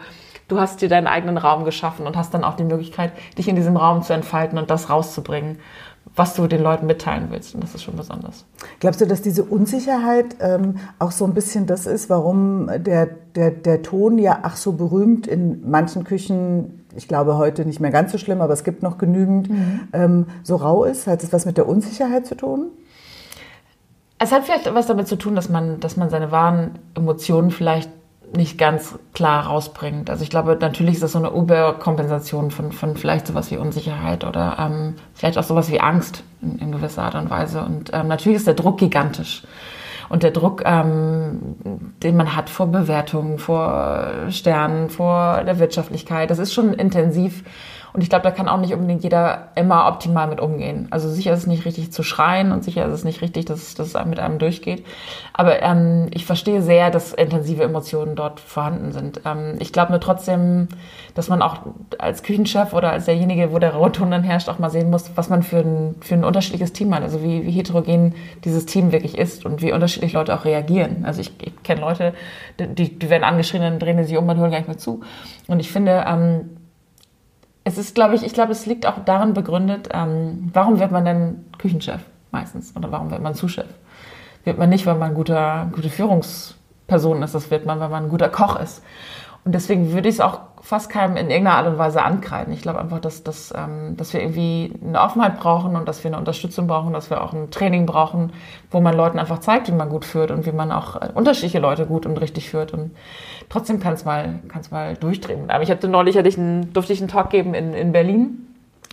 du 0.50 0.60
hast 0.60 0.82
dir 0.82 0.90
deinen 0.90 1.08
eigenen 1.08 1.38
Raum 1.38 1.64
geschaffen 1.64 2.06
und 2.06 2.18
hast 2.18 2.34
dann 2.34 2.44
auch 2.44 2.56
die 2.56 2.66
Möglichkeit, 2.66 3.14
dich 3.38 3.48
in 3.48 3.56
diesem 3.56 3.78
Raum 3.78 4.04
zu 4.04 4.14
entfalten 4.14 4.58
und 4.58 4.70
das 4.70 4.90
rauszubringen, 4.90 5.60
was 6.16 6.34
du 6.34 6.48
den 6.48 6.62
Leuten 6.62 6.88
mitteilen 6.88 7.28
willst. 7.30 7.56
Und 7.56 7.64
das 7.64 7.76
ist 7.76 7.84
schon 7.84 7.96
besonders. 7.96 8.46
Glaubst 8.80 9.00
du, 9.00 9.06
dass 9.06 9.22
diese 9.22 9.44
Unsicherheit 9.44 10.36
ähm, 10.42 10.78
auch 10.98 11.12
so 11.12 11.24
ein 11.26 11.34
bisschen 11.34 11.68
das 11.68 11.86
ist, 11.86 12.10
warum 12.10 12.70
der, 12.78 13.08
der, 13.36 13.52
der 13.52 13.82
Ton 13.84 14.18
ja 14.18 14.40
ach 14.42 14.58
so 14.58 14.74
berühmt 14.74 15.28
in 15.28 15.70
manchen 15.70 16.04
Küchen, 16.04 16.86
ich 16.96 17.08
glaube 17.08 17.38
heute 17.38 17.64
nicht 17.66 17.80
mehr 17.80 17.92
ganz 17.92 18.12
so 18.12 18.18
schlimm, 18.18 18.42
aber 18.42 18.54
es 18.54 18.64
gibt 18.64 18.82
noch 18.82 18.98
genügend, 18.98 19.50
mhm. 19.50 19.82
ähm, 19.94 20.26
so 20.44 20.56
rau 20.56 20.84
ist? 20.84 21.06
Hat 21.08 21.24
es 21.24 21.32
was 21.32 21.46
mit 21.46 21.58
der 21.58 21.70
Unsicherheit 21.70 22.26
zu 22.26 22.36
tun? 22.36 22.72
Es 24.18 24.34
hat 24.34 24.44
vielleicht 24.44 24.74
was 24.74 24.88
damit 24.88 25.08
zu 25.08 25.16
tun, 25.16 25.36
dass 25.36 25.48
man, 25.48 25.80
dass 25.80 25.96
man 25.96 26.10
seine 26.10 26.32
wahren 26.32 26.72
Emotionen 26.96 27.52
vielleicht 27.52 27.90
nicht 28.36 28.58
ganz 28.58 28.98
klar 29.14 29.48
rausbringt. 29.48 30.10
Also 30.10 30.24
ich 30.24 30.30
glaube, 30.30 30.58
natürlich 30.60 30.96
ist 30.96 31.04
das 31.04 31.14
so 31.14 31.20
eine 31.20 31.30
Überkompensation 31.30 32.52
von, 32.52 32.72
von 32.72 32.98
vielleicht 32.98 33.28
sowas 33.28 33.52
wie 33.52 33.58
Unsicherheit 33.58 34.24
oder 34.24 34.58
ähm, 34.60 34.96
vielleicht 35.14 35.38
auch 35.38 35.44
sowas 35.44 35.72
wie 35.72 35.80
Angst 35.80 36.24
in, 36.42 36.58
in 36.60 36.72
gewisser 36.72 37.04
Art 37.04 37.16
und 37.16 37.30
Weise. 37.30 37.62
Und 37.62 37.92
ähm, 37.94 38.08
natürlich 38.08 38.38
ist 38.38 38.48
der 38.48 38.54
Druck 38.54 38.78
gigantisch. 38.78 39.44
Und 40.10 40.24
der 40.24 40.32
Druck, 40.32 40.64
ähm, 40.66 41.56
den 42.02 42.18
man 42.18 42.36
hat 42.36 42.50
vor 42.50 42.68
Bewertungen, 42.68 43.38
vor 43.38 44.12
Sternen, 44.30 44.90
vor 44.90 45.44
der 45.44 45.60
Wirtschaftlichkeit, 45.60 46.32
das 46.32 46.40
ist 46.40 46.54
schon 46.54 46.74
intensiv. 46.74 47.44
Und 47.94 48.02
ich 48.02 48.10
glaube, 48.10 48.24
da 48.24 48.32
kann 48.32 48.48
auch 48.48 48.60
nicht 48.60 48.74
unbedingt 48.74 49.04
jeder 49.04 49.50
immer 49.56 49.88
optimal 49.88 50.28
mit 50.28 50.40
umgehen. 50.40 50.88
Also 50.92 51.10
sicher 51.10 51.34
ist 51.34 51.40
es 51.40 51.48
nicht 51.48 51.66
richtig 51.66 51.92
zu 51.92 52.04
schreien 52.04 52.52
und 52.52 52.64
sicher 52.64 52.86
ist 52.86 52.94
es 52.94 53.04
nicht 53.04 53.22
richtig, 53.22 53.46
dass, 53.46 53.74
dass 53.76 53.96
es 53.96 54.06
mit 54.06 54.20
einem 54.20 54.38
durchgeht. 54.38 54.86
Aber 55.34 55.62
ähm, 55.62 56.08
ich 56.12 56.26
verstehe 56.26 56.62
sehr, 56.62 56.92
dass 56.92 57.14
intensive 57.14 57.64
Emotionen 57.64 58.16
dort 58.16 58.40
vorhanden 58.40 58.92
sind. 58.92 59.22
Ähm, 59.26 59.56
ich 59.60 59.74
glaube 59.74 59.92
nur 59.92 60.00
trotzdem, 60.00 60.68
dass 61.16 61.30
man 61.30 61.42
auch 61.42 61.58
als 61.98 62.24
Küchenchef 62.24 62.74
oder 62.74 62.92
als 62.92 63.06
derjenige, 63.06 63.52
wo 63.52 63.60
der 63.60 63.74
Rotton 63.74 64.12
dann 64.12 64.24
herrscht, 64.24 64.50
auch 64.50 64.60
mal 64.60 64.70
sehen 64.70 64.90
muss, 64.90 65.12
was 65.16 65.30
man 65.30 65.44
für 65.44 65.60
ein, 65.60 65.96
für 66.02 66.16
ein 66.16 66.24
unterschiedliches 66.24 66.74
Team 66.74 66.94
hat. 66.94 67.02
Also 67.02 67.24
wie, 67.24 67.46
wie 67.46 67.52
heterogen 67.52 68.16
dieses 68.44 68.66
Team 68.66 68.92
wirklich 68.92 69.18
ist 69.18 69.46
und 69.46 69.62
wie 69.62 69.74
unterschiedlich 69.74 70.14
Leute 70.14 70.36
auch 70.36 70.46
reagieren. 70.46 71.06
Also 71.06 71.22
ich, 71.22 71.32
ich 71.42 71.64
kenne 71.64 71.82
Leute, 71.82 72.14
die, 72.60 73.00
die 73.00 73.10
werden 73.10 73.24
angeschrien, 73.24 73.64
dann 73.64 73.80
drehen 73.80 73.98
die 73.98 74.04
sich 74.04 74.18
um 74.18 74.30
und 74.30 74.38
hören 74.38 74.52
gar 74.52 74.60
nicht 74.60 74.68
mehr 74.68 74.78
zu. 74.78 75.02
Und 75.48 75.60
ich 75.60 75.72
finde, 75.72 76.06
ähm, 76.08 76.59
es 77.70 77.78
ist, 77.78 77.96
glaube 77.96 78.16
ich, 78.16 78.24
ich 78.24 78.34
glaube, 78.34 78.52
es 78.52 78.66
liegt 78.66 78.86
auch 78.86 79.06
darin 79.06 79.34
begründet, 79.34 79.90
ähm, 79.94 80.50
warum 80.54 80.80
wird 80.80 80.92
man 80.92 81.06
denn 81.06 81.46
Küchenchef 81.58 82.02
meistens 82.32 82.76
oder 82.76 82.92
warum 82.92 83.12
wird 83.12 83.22
man 83.22 83.36
Zuschef? 83.36 83.68
Wird 84.44 84.58
man 84.58 84.70
nicht, 84.70 84.86
weil 84.86 84.96
man 84.96 85.14
guter, 85.14 85.70
gute 85.72 85.90
Führungs 85.90 86.56
Person 86.88 87.22
ist. 87.22 87.36
Das 87.36 87.52
wird 87.52 87.66
man, 87.66 87.80
wenn 87.80 87.92
man 87.92 88.06
ein 88.06 88.10
guter 88.10 88.30
Koch 88.30 88.60
ist. 88.60 88.82
Und 89.46 89.56
deswegen 89.56 89.94
würde 89.94 90.10
ich 90.10 90.16
es 90.16 90.22
auch 90.22 90.42
fast 90.62 90.90
keinem 90.90 91.16
in 91.16 91.30
irgendeiner 91.30 91.58
Art 91.58 91.68
und 91.68 91.78
Weise 91.78 92.04
ankreiden. 92.04 92.54
Ich 92.54 92.62
glaube 92.62 92.80
einfach, 92.80 93.00
dass, 93.00 93.24
dass, 93.24 93.54
ähm, 93.56 93.96
dass 93.96 94.14
wir 94.14 94.22
irgendwie 94.22 94.74
eine 94.86 95.00
Offenheit 95.00 95.40
brauchen 95.40 95.76
und 95.76 95.88
dass 95.88 96.04
wir 96.04 96.10
eine 96.10 96.18
Unterstützung 96.18 96.68
brauchen, 96.68 96.94
dass 96.94 97.10
wir 97.10 97.24
auch 97.24 97.34
ein 97.34 97.50
Training 97.50 97.86
brauchen, 97.86 98.34
wo 98.70 98.82
man 98.82 98.96
Leuten 98.96 99.20
einfach 99.20 99.40
zeigt, 99.40 99.70
wie 99.70 99.74
man 99.74 99.90
gut 99.90 100.04
führt 100.04 100.32
und 100.32 100.46
wie 100.46 100.52
man 100.52 100.72
auch 100.72 100.98
äh, 100.98 101.10
unterschiedliche 101.14 101.60
Leute 101.60 101.86
gut 101.86 102.06
und 102.06 102.18
richtig 102.18 102.50
führt. 102.50 102.74
Und 102.74 102.92
trotzdem 103.48 103.80
kann 103.80 103.94
es 103.94 104.04
mal, 104.04 104.40
kann's 104.50 104.72
mal 104.72 104.96
durchdrehen. 104.96 105.50
Aber 105.50 105.64
ich 105.64 105.72
hatte 105.72 105.88
neulich, 105.88 106.18
hatte 106.18 106.30
ich 106.30 106.38
einen, 106.38 106.74
durfte 106.74 106.92
ich 106.94 107.00
einen 107.00 107.10
Talk 107.10 107.30
geben 107.30 107.54
in, 107.54 107.74
in 107.74 107.92
Berlin 107.92 108.49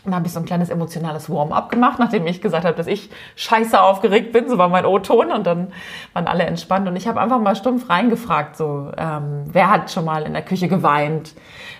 dann 0.07 0.15
habe 0.15 0.27
ich 0.27 0.33
so 0.33 0.41
ein 0.41 0.47
kleines 0.47 0.71
emotionales 0.71 1.29
Warm-up 1.29 1.71
gemacht, 1.71 1.99
nachdem 1.99 2.27
ich 2.27 2.41
gesagt 2.41 2.65
habe, 2.65 2.77
dass 2.77 2.87
ich 2.87 3.11
scheiße 3.35 3.81
aufgeregt 3.81 4.33
bin. 4.33 4.49
So 4.49 4.57
war 4.57 4.69
mein 4.69 4.87
O-Ton 4.87 5.31
und 5.31 5.47
dann 5.47 5.69
waren 6.13 6.27
alle 6.27 6.45
entspannt. 6.45 6.89
Und 6.89 6.97
ich 6.97 7.07
habe 7.07 7.21
einfach 7.21 7.41
mal 7.41 7.57
stumpf 7.57 7.91
reingefragt, 7.91 8.57
so, 8.57 8.91
ähm, 8.97 9.45
wer 9.47 9.71
hat 9.71 9.91
schon 9.91 10.05
mal 10.05 10.23
in 10.23 10.33
der 10.33 10.43
Küche 10.43 10.69
geweint? 10.69 11.35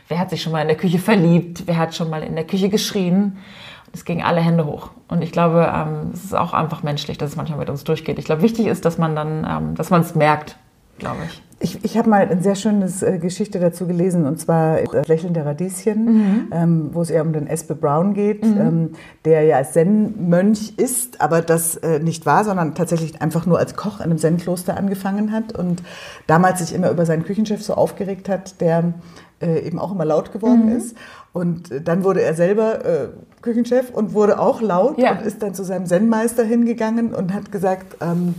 Wer 0.09 0.19
hat 0.19 0.31
sich 0.31 0.43
schon 0.43 0.53
mal 0.53 0.61
in 0.61 0.69
der 0.69 0.77
Küche 0.77 0.99
verliebt? 0.99 1.63
Wer 1.67 1.79
hat 1.79 1.95
schon 1.95 2.11
mal 2.11 2.23
in 2.23 2.35
der 2.35 2.47
Küche 2.47 2.69
geschrien? 2.69 3.39
Und 3.87 3.95
es 3.95 4.05
ging 4.05 4.23
alle 4.23 4.41
Hände 4.41 4.67
hoch. 4.67 4.91
Und 5.09 5.23
ich 5.23 5.33
glaube, 5.33 5.73
ähm, 5.73 6.11
es 6.13 6.25
ist 6.25 6.35
auch 6.35 6.53
einfach 6.53 6.83
menschlich, 6.83 7.19
dass 7.19 7.31
es 7.31 7.37
manchmal 7.37 7.61
mit 7.61 7.71
uns 7.71 7.85
durchgeht. 7.85 8.19
Ich 8.19 8.25
glaube, 8.25 8.43
wichtig 8.43 8.67
ist, 8.67 8.85
dass 8.85 8.99
man 8.99 9.15
dann, 9.17 9.47
ähm, 9.49 9.75
dass 9.77 9.91
man 9.91 10.01
es 10.01 10.15
merkt, 10.15 10.57
glaube 10.99 11.19
ich. 11.27 11.43
Ich, 11.59 11.83
ich 11.85 11.97
habe 11.97 12.11
mal 12.11 12.29
eine 12.29 12.43
sehr 12.43 12.55
schöne 12.55 12.87
äh, 13.01 13.19
Geschichte 13.19 13.59
dazu 13.59 13.87
gelesen, 13.87 14.27
und 14.27 14.39
zwar 14.39 14.79
äh, 14.79 15.03
Lächeln 15.07 15.33
der 15.33 15.47
Radieschen, 15.47 16.05
mhm. 16.05 16.49
ähm, 16.53 16.91
wo 16.93 17.01
es 17.01 17.09
eher 17.09 17.23
um 17.23 17.33
den 17.33 17.47
Espe 17.47 17.75
Brown 17.75 18.13
geht, 18.13 18.45
mhm. 18.45 18.61
ähm, 18.61 18.91
der 19.25 19.43
ja 19.45 19.57
als 19.57 19.73
Zen-Mönch 19.73 20.75
ist, 20.77 21.23
aber 21.23 21.41
das 21.41 21.77
äh, 21.77 21.99
nicht 21.99 22.27
war, 22.27 22.45
sondern 22.45 22.75
tatsächlich 22.75 23.23
einfach 23.23 23.47
nur 23.47 23.59
als 23.59 23.75
Koch 23.75 24.01
in 24.01 24.05
einem 24.05 24.19
Zen-Kloster 24.19 24.77
angefangen 24.77 25.33
hat 25.33 25.59
und 25.59 25.83
damals 26.27 26.59
sich 26.59 26.75
immer 26.75 26.91
über 26.91 27.07
seinen 27.07 27.25
Küchenchef 27.25 27.63
so 27.63 27.73
aufgeregt 27.73 28.29
hat, 28.29 28.61
der 28.61 28.93
äh, 29.41 29.61
eben 29.61 29.79
auch 29.79 29.93
immer 29.93 30.05
laut 30.05 30.33
geworden 30.33 30.67
mhm. 30.67 30.77
ist. 30.77 30.95
Und 31.33 31.71
äh, 31.71 31.81
dann 31.81 32.05
wurde 32.05 32.21
er 32.21 32.35
selber 32.35 32.85
äh, 32.85 33.09
Küchenchef 33.41 33.91
und 33.91 34.13
wurde 34.13 34.39
auch 34.39 34.61
laut 34.61 34.99
ja. 34.99 35.13
und 35.13 35.23
ist 35.23 35.43
dann 35.43 35.55
zu 35.55 35.65
seinem 35.65 35.87
Zen-Meister 35.87 36.45
hingegangen 36.45 37.15
und 37.15 37.33
hat 37.33 37.51
gesagt, 37.51 37.97
ähm, 38.03 38.35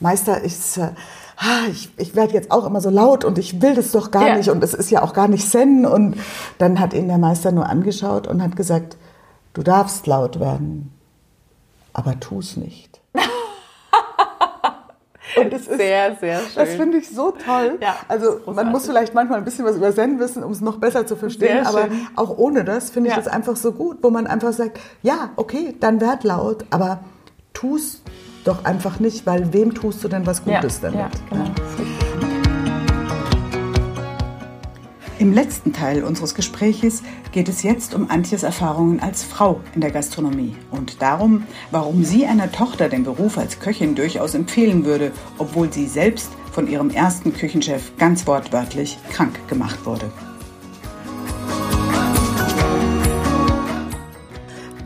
Meister, 0.00 0.44
ich 0.44 0.56
ich, 1.70 1.90
ich 1.96 2.14
werde 2.14 2.34
jetzt 2.34 2.50
auch 2.50 2.66
immer 2.66 2.80
so 2.80 2.90
laut 2.90 3.24
und 3.24 3.38
ich 3.38 3.62
will 3.62 3.74
das 3.74 3.92
doch 3.92 4.10
gar 4.10 4.28
ja. 4.28 4.36
nicht 4.36 4.50
und 4.50 4.62
es 4.62 4.74
ist 4.74 4.90
ja 4.90 5.02
auch 5.02 5.14
gar 5.14 5.28
nicht 5.28 5.48
Zen. 5.48 5.86
Und 5.86 6.16
dann 6.58 6.80
hat 6.80 6.92
ihn 6.92 7.08
der 7.08 7.18
Meister 7.18 7.52
nur 7.52 7.66
angeschaut 7.66 8.26
und 8.26 8.42
hat 8.42 8.56
gesagt, 8.56 8.96
du 9.54 9.62
darfst 9.62 10.06
laut 10.06 10.38
werden, 10.38 10.92
aber 11.92 12.18
tu 12.20 12.38
es 12.40 12.56
nicht. 12.56 13.00
Und 15.36 15.52
das 15.52 15.62
ist 15.62 15.76
sehr, 15.76 16.16
sehr 16.16 16.40
schön. 16.40 16.48
Das 16.56 16.68
finde 16.70 16.98
ich 16.98 17.08
so 17.08 17.30
toll. 17.30 17.78
Ja, 17.80 17.96
also 18.08 18.40
man 18.46 18.70
muss 18.72 18.86
vielleicht 18.86 19.14
manchmal 19.14 19.38
ein 19.38 19.44
bisschen 19.44 19.64
was 19.64 19.76
über 19.76 19.94
Zen 19.94 20.18
wissen, 20.18 20.42
um 20.42 20.50
es 20.50 20.60
noch 20.60 20.78
besser 20.78 21.06
zu 21.06 21.14
verstehen. 21.14 21.66
aber 21.66 21.88
auch 22.16 22.36
ohne 22.36 22.64
das 22.64 22.90
finde 22.90 23.10
ich 23.10 23.16
ja. 23.16 23.22
das 23.22 23.32
einfach 23.32 23.56
so 23.56 23.72
gut, 23.72 23.98
wo 24.02 24.10
man 24.10 24.26
einfach 24.26 24.52
sagt, 24.52 24.80
ja, 25.02 25.30
okay, 25.36 25.76
dann 25.78 26.00
werd 26.00 26.24
laut, 26.24 26.64
aber 26.70 27.04
tu 27.52 27.76
es 27.76 28.02
doch 28.44 28.64
einfach 28.64 29.00
nicht, 29.00 29.26
weil 29.26 29.52
wem 29.52 29.74
tust 29.74 30.02
du 30.02 30.08
denn 30.08 30.26
was 30.26 30.44
Gutes 30.44 30.80
ja, 30.82 30.90
damit? 30.90 31.00
Ja, 31.00 31.10
genau. 31.30 31.50
Im 35.20 35.34
letzten 35.34 35.74
Teil 35.74 36.02
unseres 36.02 36.34
Gespräches 36.34 37.02
geht 37.30 37.50
es 37.50 37.62
jetzt 37.62 37.94
um 37.94 38.10
Antjes 38.10 38.42
Erfahrungen 38.42 39.00
als 39.00 39.22
Frau 39.22 39.60
in 39.74 39.82
der 39.82 39.90
Gastronomie 39.90 40.56
und 40.70 41.02
darum, 41.02 41.44
warum 41.70 42.04
sie 42.04 42.24
einer 42.24 42.50
Tochter 42.50 42.88
den 42.88 43.04
Beruf 43.04 43.36
als 43.36 43.60
Köchin 43.60 43.94
durchaus 43.94 44.34
empfehlen 44.34 44.86
würde, 44.86 45.12
obwohl 45.36 45.70
sie 45.70 45.86
selbst 45.86 46.30
von 46.52 46.66
ihrem 46.66 46.88
ersten 46.88 47.34
Küchenchef 47.34 47.92
ganz 47.98 48.26
wortwörtlich 48.26 48.98
krank 49.10 49.46
gemacht 49.46 49.84
wurde. 49.84 50.10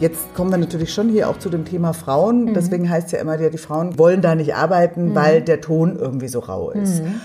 Jetzt 0.04 0.34
kommen 0.34 0.50
wir 0.50 0.58
natürlich 0.58 0.92
schon 0.92 1.08
hier 1.08 1.30
auch 1.30 1.38
zu 1.38 1.48
dem 1.48 1.64
Thema 1.64 1.94
Frauen. 1.94 2.44
Mhm. 2.44 2.52
Deswegen 2.52 2.90
heißt 2.90 3.06
es 3.06 3.12
ja 3.12 3.20
immer, 3.20 3.40
ja, 3.40 3.48
die 3.48 3.56
Frauen 3.56 3.98
wollen 3.98 4.20
da 4.20 4.34
nicht 4.34 4.54
arbeiten, 4.54 5.08
mhm. 5.08 5.14
weil 5.14 5.40
der 5.40 5.62
Ton 5.62 5.96
irgendwie 5.96 6.28
so 6.28 6.40
rau 6.40 6.72
ist. 6.72 7.02
Mhm. 7.02 7.22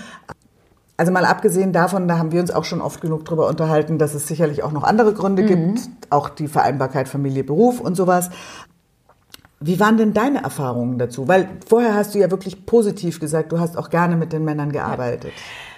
Also 0.96 1.12
mal 1.12 1.26
abgesehen 1.26 1.74
davon, 1.74 2.08
da 2.08 2.16
haben 2.16 2.32
wir 2.32 2.40
uns 2.40 2.50
auch 2.50 2.64
schon 2.64 2.80
oft 2.80 3.02
genug 3.02 3.26
drüber 3.26 3.48
unterhalten, 3.48 3.98
dass 3.98 4.14
es 4.14 4.26
sicherlich 4.26 4.62
auch 4.62 4.72
noch 4.72 4.82
andere 4.82 5.12
Gründe 5.12 5.44
gibt, 5.44 5.60
mhm. 5.60 5.92
auch 6.08 6.30
die 6.30 6.48
Vereinbarkeit 6.48 7.06
Familie, 7.06 7.44
Beruf 7.44 7.80
und 7.80 7.96
sowas. 7.96 8.30
Wie 9.60 9.78
waren 9.78 9.98
denn 9.98 10.14
deine 10.14 10.42
Erfahrungen 10.42 10.96
dazu? 10.96 11.28
Weil 11.28 11.50
vorher 11.68 11.94
hast 11.94 12.14
du 12.14 12.18
ja 12.18 12.30
wirklich 12.30 12.64
positiv 12.64 13.20
gesagt, 13.20 13.52
du 13.52 13.60
hast 13.60 13.76
auch 13.76 13.90
gerne 13.90 14.16
mit 14.16 14.32
den 14.32 14.42
Männern 14.42 14.72
gearbeitet. 14.72 15.32
Ja 15.36 15.69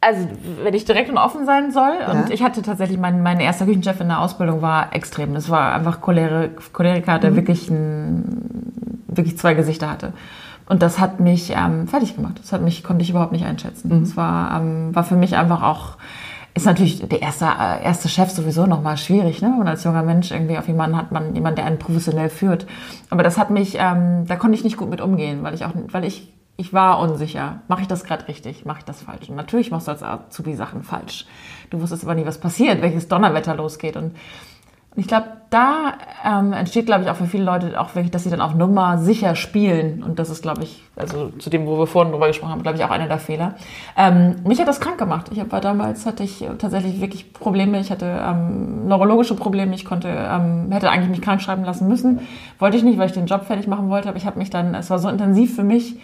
also 0.00 0.28
wenn 0.62 0.74
ich 0.74 0.84
direkt 0.84 1.10
und 1.10 1.18
offen 1.18 1.44
sein 1.44 1.72
soll, 1.72 1.96
ja. 2.00 2.12
und 2.12 2.30
ich 2.30 2.42
hatte 2.42 2.62
tatsächlich, 2.62 2.98
mein, 2.98 3.22
mein 3.22 3.40
erster 3.40 3.64
Küchenchef 3.64 4.00
in 4.00 4.08
der 4.08 4.20
Ausbildung 4.20 4.62
war 4.62 4.94
extrem. 4.94 5.34
Das 5.34 5.50
war 5.50 5.74
einfach 5.74 6.00
Cholerik, 6.00 6.72
Choleriker, 6.72 7.18
der 7.18 7.32
mhm. 7.32 7.36
wirklich, 7.36 7.68
ein, 7.68 9.02
wirklich 9.08 9.36
zwei 9.38 9.54
Gesichter 9.54 9.90
hatte. 9.90 10.12
Und 10.68 10.82
das 10.82 11.00
hat 11.00 11.18
mich 11.18 11.52
ähm, 11.56 11.88
fertig 11.88 12.14
gemacht. 12.14 12.38
Das 12.40 12.52
hat 12.52 12.62
mich, 12.62 12.84
konnte 12.84 13.02
ich 13.02 13.10
überhaupt 13.10 13.32
nicht 13.32 13.44
einschätzen. 13.44 13.88
Mhm. 13.88 14.00
Das 14.04 14.16
war, 14.16 14.60
ähm, 14.60 14.94
war 14.94 15.02
für 15.02 15.16
mich 15.16 15.36
einfach 15.36 15.62
auch, 15.62 15.96
ist 16.54 16.66
natürlich 16.66 17.08
der 17.08 17.22
erste, 17.22 17.46
äh, 17.46 17.82
erste 17.82 18.08
Chef 18.08 18.30
sowieso 18.30 18.66
nochmal 18.66 18.98
schwierig, 18.98 19.42
ne? 19.42 19.48
Wenn 19.50 19.58
man 19.58 19.68
als 19.68 19.84
junger 19.84 20.02
Mensch 20.02 20.30
irgendwie 20.30 20.58
auf 20.58 20.68
jemanden 20.68 20.96
hat, 20.96 21.10
man 21.10 21.34
jemand, 21.34 21.58
der 21.58 21.64
einen 21.64 21.78
professionell 21.78 22.28
führt. 22.28 22.66
Aber 23.10 23.22
das 23.22 23.38
hat 23.38 23.50
mich, 23.50 23.76
ähm, 23.80 24.26
da 24.26 24.36
konnte 24.36 24.56
ich 24.56 24.64
nicht 24.64 24.76
gut 24.76 24.90
mit 24.90 25.00
umgehen, 25.00 25.42
weil 25.42 25.54
ich 25.54 25.64
auch, 25.64 25.72
weil 25.90 26.04
ich 26.04 26.32
ich 26.60 26.72
war 26.72 26.98
unsicher. 26.98 27.60
Mache 27.68 27.82
ich 27.82 27.86
das 27.86 28.02
gerade 28.02 28.26
richtig? 28.26 28.64
Mache 28.64 28.80
ich 28.80 28.84
das 28.84 29.02
falsch? 29.02 29.28
Und 29.28 29.36
natürlich 29.36 29.70
machst 29.70 29.86
du 29.86 29.92
als 29.92 30.02
Azubi 30.02 30.54
Sachen 30.54 30.82
falsch. 30.82 31.24
Du 31.70 31.80
wusstest 31.80 32.02
aber 32.02 32.16
nie, 32.16 32.26
was 32.26 32.38
passiert, 32.38 32.82
welches 32.82 33.06
Donnerwetter 33.06 33.54
losgeht. 33.54 33.96
Und 33.96 34.16
ich 34.96 35.06
glaube, 35.06 35.28
da 35.50 35.92
ähm, 36.26 36.52
entsteht, 36.52 36.86
glaube 36.86 37.04
ich, 37.04 37.10
auch 37.10 37.14
für 37.14 37.26
viele 37.26 37.44
Leute 37.44 37.80
auch 37.80 37.94
wirklich, 37.94 38.10
dass 38.10 38.24
sie 38.24 38.30
dann 38.30 38.40
auf 38.40 38.56
Nummer 38.56 38.98
sicher 38.98 39.36
spielen. 39.36 40.02
Und 40.02 40.18
das 40.18 40.30
ist, 40.30 40.42
glaube 40.42 40.64
ich, 40.64 40.82
also 40.96 41.28
zu 41.38 41.48
dem, 41.48 41.64
wo 41.64 41.78
wir 41.78 41.86
vorhin 41.86 42.10
drüber 42.10 42.26
gesprochen 42.26 42.50
haben, 42.50 42.62
glaube 42.64 42.76
ich, 42.76 42.84
auch 42.84 42.90
einer 42.90 43.06
der 43.06 43.20
Fehler. 43.20 43.54
Ähm, 43.96 44.40
mich 44.44 44.58
hat 44.58 44.66
das 44.66 44.80
krank 44.80 44.98
gemacht. 44.98 45.30
Ich 45.30 45.52
war 45.52 45.60
damals, 45.60 46.06
hatte 46.06 46.24
ich 46.24 46.44
tatsächlich 46.58 47.00
wirklich 47.00 47.32
Probleme. 47.32 47.78
Ich 47.78 47.92
hatte 47.92 48.06
ähm, 48.06 48.88
neurologische 48.88 49.36
Probleme. 49.36 49.76
Ich 49.76 49.84
konnte, 49.84 50.08
ähm, 50.08 50.72
hätte 50.72 50.90
eigentlich 50.90 51.10
mich 51.10 51.22
krank 51.22 51.40
schreiben 51.40 51.62
lassen 51.62 51.86
müssen. 51.86 52.18
Wollte 52.58 52.76
ich 52.76 52.82
nicht, 52.82 52.98
weil 52.98 53.06
ich 53.06 53.12
den 53.12 53.26
Job 53.26 53.44
fertig 53.44 53.68
machen 53.68 53.90
wollte. 53.90 54.08
Aber 54.08 54.18
ich 54.18 54.26
habe 54.26 54.40
mich 54.40 54.50
dann, 54.50 54.74
es 54.74 54.90
war 54.90 54.98
so 54.98 55.08
intensiv 55.08 55.54
für 55.54 55.62
mich, 55.62 55.94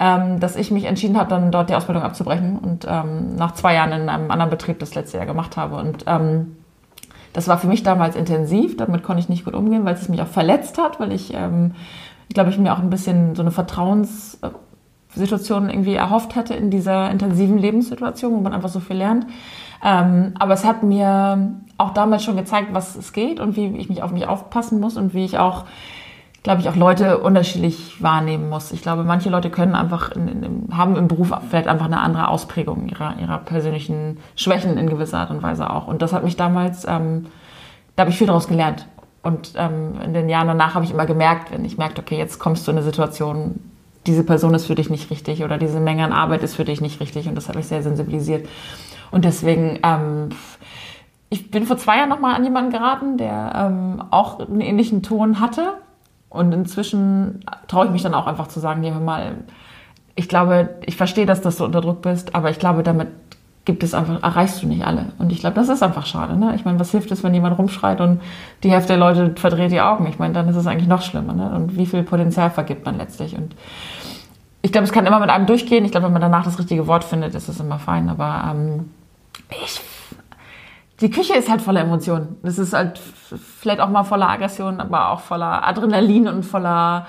ähm, 0.00 0.40
dass 0.40 0.56
ich 0.56 0.70
mich 0.70 0.84
entschieden 0.84 1.18
habe, 1.18 1.30
dann 1.30 1.50
dort 1.50 1.70
die 1.70 1.74
Ausbildung 1.74 2.02
abzubrechen 2.02 2.58
und 2.58 2.86
ähm, 2.88 3.36
nach 3.36 3.52
zwei 3.52 3.74
Jahren 3.74 3.92
in 3.92 4.08
einem 4.08 4.30
anderen 4.30 4.50
Betrieb 4.50 4.78
das 4.78 4.94
letzte 4.94 5.18
Jahr 5.18 5.26
gemacht 5.26 5.56
habe. 5.56 5.76
Und 5.76 6.04
ähm, 6.06 6.56
das 7.32 7.48
war 7.48 7.58
für 7.58 7.66
mich 7.66 7.82
damals 7.82 8.16
intensiv, 8.16 8.76
damit 8.76 9.02
konnte 9.02 9.20
ich 9.20 9.28
nicht 9.28 9.44
gut 9.44 9.54
umgehen, 9.54 9.84
weil 9.84 9.94
es 9.94 10.08
mich 10.08 10.22
auch 10.22 10.26
verletzt 10.26 10.78
hat, 10.78 11.00
weil 11.00 11.12
ich, 11.12 11.34
ähm, 11.34 11.72
ich 12.28 12.34
glaube, 12.34 12.50
ich 12.50 12.58
mir 12.58 12.72
auch 12.72 12.78
ein 12.78 12.90
bisschen 12.90 13.34
so 13.34 13.42
eine 13.42 13.50
Vertrauenssituation 13.50 15.70
irgendwie 15.70 15.94
erhofft 15.94 16.36
hätte 16.36 16.54
in 16.54 16.70
dieser 16.70 17.10
intensiven 17.10 17.58
Lebenssituation, 17.58 18.34
wo 18.34 18.40
man 18.40 18.52
einfach 18.52 18.68
so 18.68 18.80
viel 18.80 18.96
lernt. 18.96 19.26
Ähm, 19.84 20.34
aber 20.38 20.54
es 20.54 20.64
hat 20.64 20.82
mir 20.82 21.56
auch 21.78 21.90
damals 21.90 22.22
schon 22.22 22.36
gezeigt, 22.36 22.68
was 22.72 22.96
es 22.96 23.12
geht 23.12 23.40
und 23.40 23.56
wie 23.56 23.76
ich 23.76 23.88
mich 23.88 24.02
auf 24.02 24.12
mich 24.12 24.26
aufpassen 24.26 24.78
muss 24.78 24.96
und 24.96 25.14
wie 25.14 25.24
ich 25.24 25.38
auch 25.38 25.64
glaube 26.42 26.60
ich, 26.60 26.68
auch 26.68 26.76
Leute 26.76 27.18
unterschiedlich 27.18 28.02
wahrnehmen 28.02 28.48
muss. 28.48 28.72
Ich 28.72 28.82
glaube, 28.82 29.04
manche 29.04 29.30
Leute 29.30 29.48
können 29.48 29.74
einfach, 29.74 30.10
in, 30.12 30.28
in, 30.28 30.76
haben 30.76 30.96
im 30.96 31.06
Beruf 31.06 31.32
vielleicht 31.48 31.68
einfach 31.68 31.86
eine 31.86 32.00
andere 32.00 32.28
Ausprägung 32.28 32.88
ihrer, 32.88 33.16
ihrer 33.20 33.38
persönlichen 33.38 34.18
Schwächen 34.34 34.76
in 34.76 34.88
gewisser 34.88 35.18
Art 35.18 35.30
und 35.30 35.42
Weise 35.42 35.70
auch. 35.70 35.86
Und 35.86 36.02
das 36.02 36.12
hat 36.12 36.24
mich 36.24 36.36
damals, 36.36 36.84
ähm, 36.84 37.26
da 37.94 38.02
habe 38.02 38.10
ich 38.10 38.18
viel 38.18 38.26
daraus 38.26 38.48
gelernt. 38.48 38.88
Und 39.22 39.52
ähm, 39.56 40.00
in 40.04 40.14
den 40.14 40.28
Jahren 40.28 40.48
danach 40.48 40.74
habe 40.74 40.84
ich 40.84 40.90
immer 40.90 41.06
gemerkt, 41.06 41.52
wenn 41.52 41.64
ich 41.64 41.78
merkte, 41.78 42.02
okay, 42.02 42.18
jetzt 42.18 42.40
kommst 42.40 42.66
du 42.66 42.72
in 42.72 42.78
eine 42.78 42.84
Situation, 42.84 43.60
diese 44.06 44.24
Person 44.24 44.52
ist 44.52 44.66
für 44.66 44.74
dich 44.74 44.90
nicht 44.90 45.10
richtig 45.10 45.44
oder 45.44 45.58
diese 45.58 45.78
Menge 45.78 46.04
an 46.04 46.12
Arbeit 46.12 46.42
ist 46.42 46.56
für 46.56 46.64
dich 46.64 46.80
nicht 46.80 46.98
richtig. 46.98 47.28
Und 47.28 47.36
das 47.36 47.48
hat 47.48 47.54
mich 47.54 47.66
sehr 47.66 47.84
sensibilisiert. 47.84 48.48
Und 49.12 49.24
deswegen, 49.24 49.78
ähm, 49.84 50.30
ich 51.28 51.52
bin 51.52 51.66
vor 51.66 51.76
zwei 51.76 51.98
Jahren 51.98 52.08
nochmal 52.08 52.34
an 52.34 52.42
jemanden 52.42 52.72
geraten, 52.72 53.16
der 53.16 53.52
ähm, 53.54 54.02
auch 54.10 54.40
einen 54.40 54.60
ähnlichen 54.60 55.04
Ton 55.04 55.38
hatte 55.38 55.74
und 56.32 56.52
inzwischen 56.52 57.44
traue 57.68 57.86
ich 57.86 57.92
mich 57.92 58.02
dann 58.02 58.14
auch 58.14 58.26
einfach 58.26 58.48
zu 58.48 58.60
sagen, 58.60 58.82
ja, 58.82 58.92
hör 58.92 59.00
mal, 59.00 59.36
ich 60.14 60.28
glaube, 60.28 60.70
ich 60.84 60.96
verstehe, 60.96 61.26
dass 61.26 61.42
du 61.42 61.64
unter 61.64 61.80
Druck 61.80 62.02
bist, 62.02 62.34
aber 62.34 62.50
ich 62.50 62.58
glaube, 62.58 62.82
damit 62.82 63.08
gibt 63.64 63.82
es 63.82 63.94
einfach, 63.94 64.22
erreichst 64.22 64.62
du 64.62 64.66
nicht 64.66 64.84
alle. 64.84 65.12
Und 65.18 65.30
ich 65.30 65.40
glaube, 65.40 65.54
das 65.54 65.68
ist 65.68 65.82
einfach 65.82 66.06
schade. 66.06 66.36
Ne? 66.36 66.54
Ich 66.56 66.64
meine, 66.64 66.80
was 66.80 66.90
hilft 66.90 67.10
es, 67.12 67.22
wenn 67.22 67.32
jemand 67.32 67.58
rumschreit 67.58 68.00
und 68.00 68.20
die 68.64 68.70
Hälfte 68.70 68.88
der 68.88 68.96
Leute 68.96 69.34
verdreht 69.36 69.70
die 69.70 69.80
Augen? 69.80 70.06
Ich 70.06 70.18
meine, 70.18 70.34
dann 70.34 70.48
ist 70.48 70.56
es 70.56 70.66
eigentlich 70.66 70.88
noch 70.88 71.02
schlimmer. 71.02 71.32
Ne? 71.32 71.50
Und 71.54 71.76
wie 71.76 71.86
viel 71.86 72.02
Potenzial 72.02 72.50
vergibt 72.50 72.84
man 72.84 72.98
letztlich? 72.98 73.36
Und 73.36 73.54
ich 74.62 74.72
glaube, 74.72 74.84
es 74.84 74.92
kann 74.92 75.06
immer 75.06 75.20
mit 75.20 75.30
einem 75.30 75.46
durchgehen. 75.46 75.84
Ich 75.84 75.92
glaube, 75.92 76.06
wenn 76.06 76.12
man 76.12 76.22
danach 76.22 76.44
das 76.44 76.58
richtige 76.58 76.86
Wort 76.88 77.04
findet, 77.04 77.34
ist 77.34 77.48
es 77.48 77.60
immer 77.60 77.78
fein. 77.78 78.08
Aber 78.08 78.50
ähm, 78.50 78.90
ich 79.64 79.80
die 81.02 81.10
Küche 81.10 81.34
ist 81.34 81.50
halt 81.50 81.60
voller 81.60 81.80
Emotionen. 81.80 82.36
Das 82.42 82.58
ist 82.58 82.72
halt 82.72 82.98
vielleicht 82.98 83.80
auch 83.80 83.90
mal 83.90 84.04
voller 84.04 84.30
Aggression, 84.30 84.80
aber 84.80 85.10
auch 85.10 85.20
voller 85.20 85.66
Adrenalin 85.66 86.28
und 86.28 86.44
voller 86.44 87.06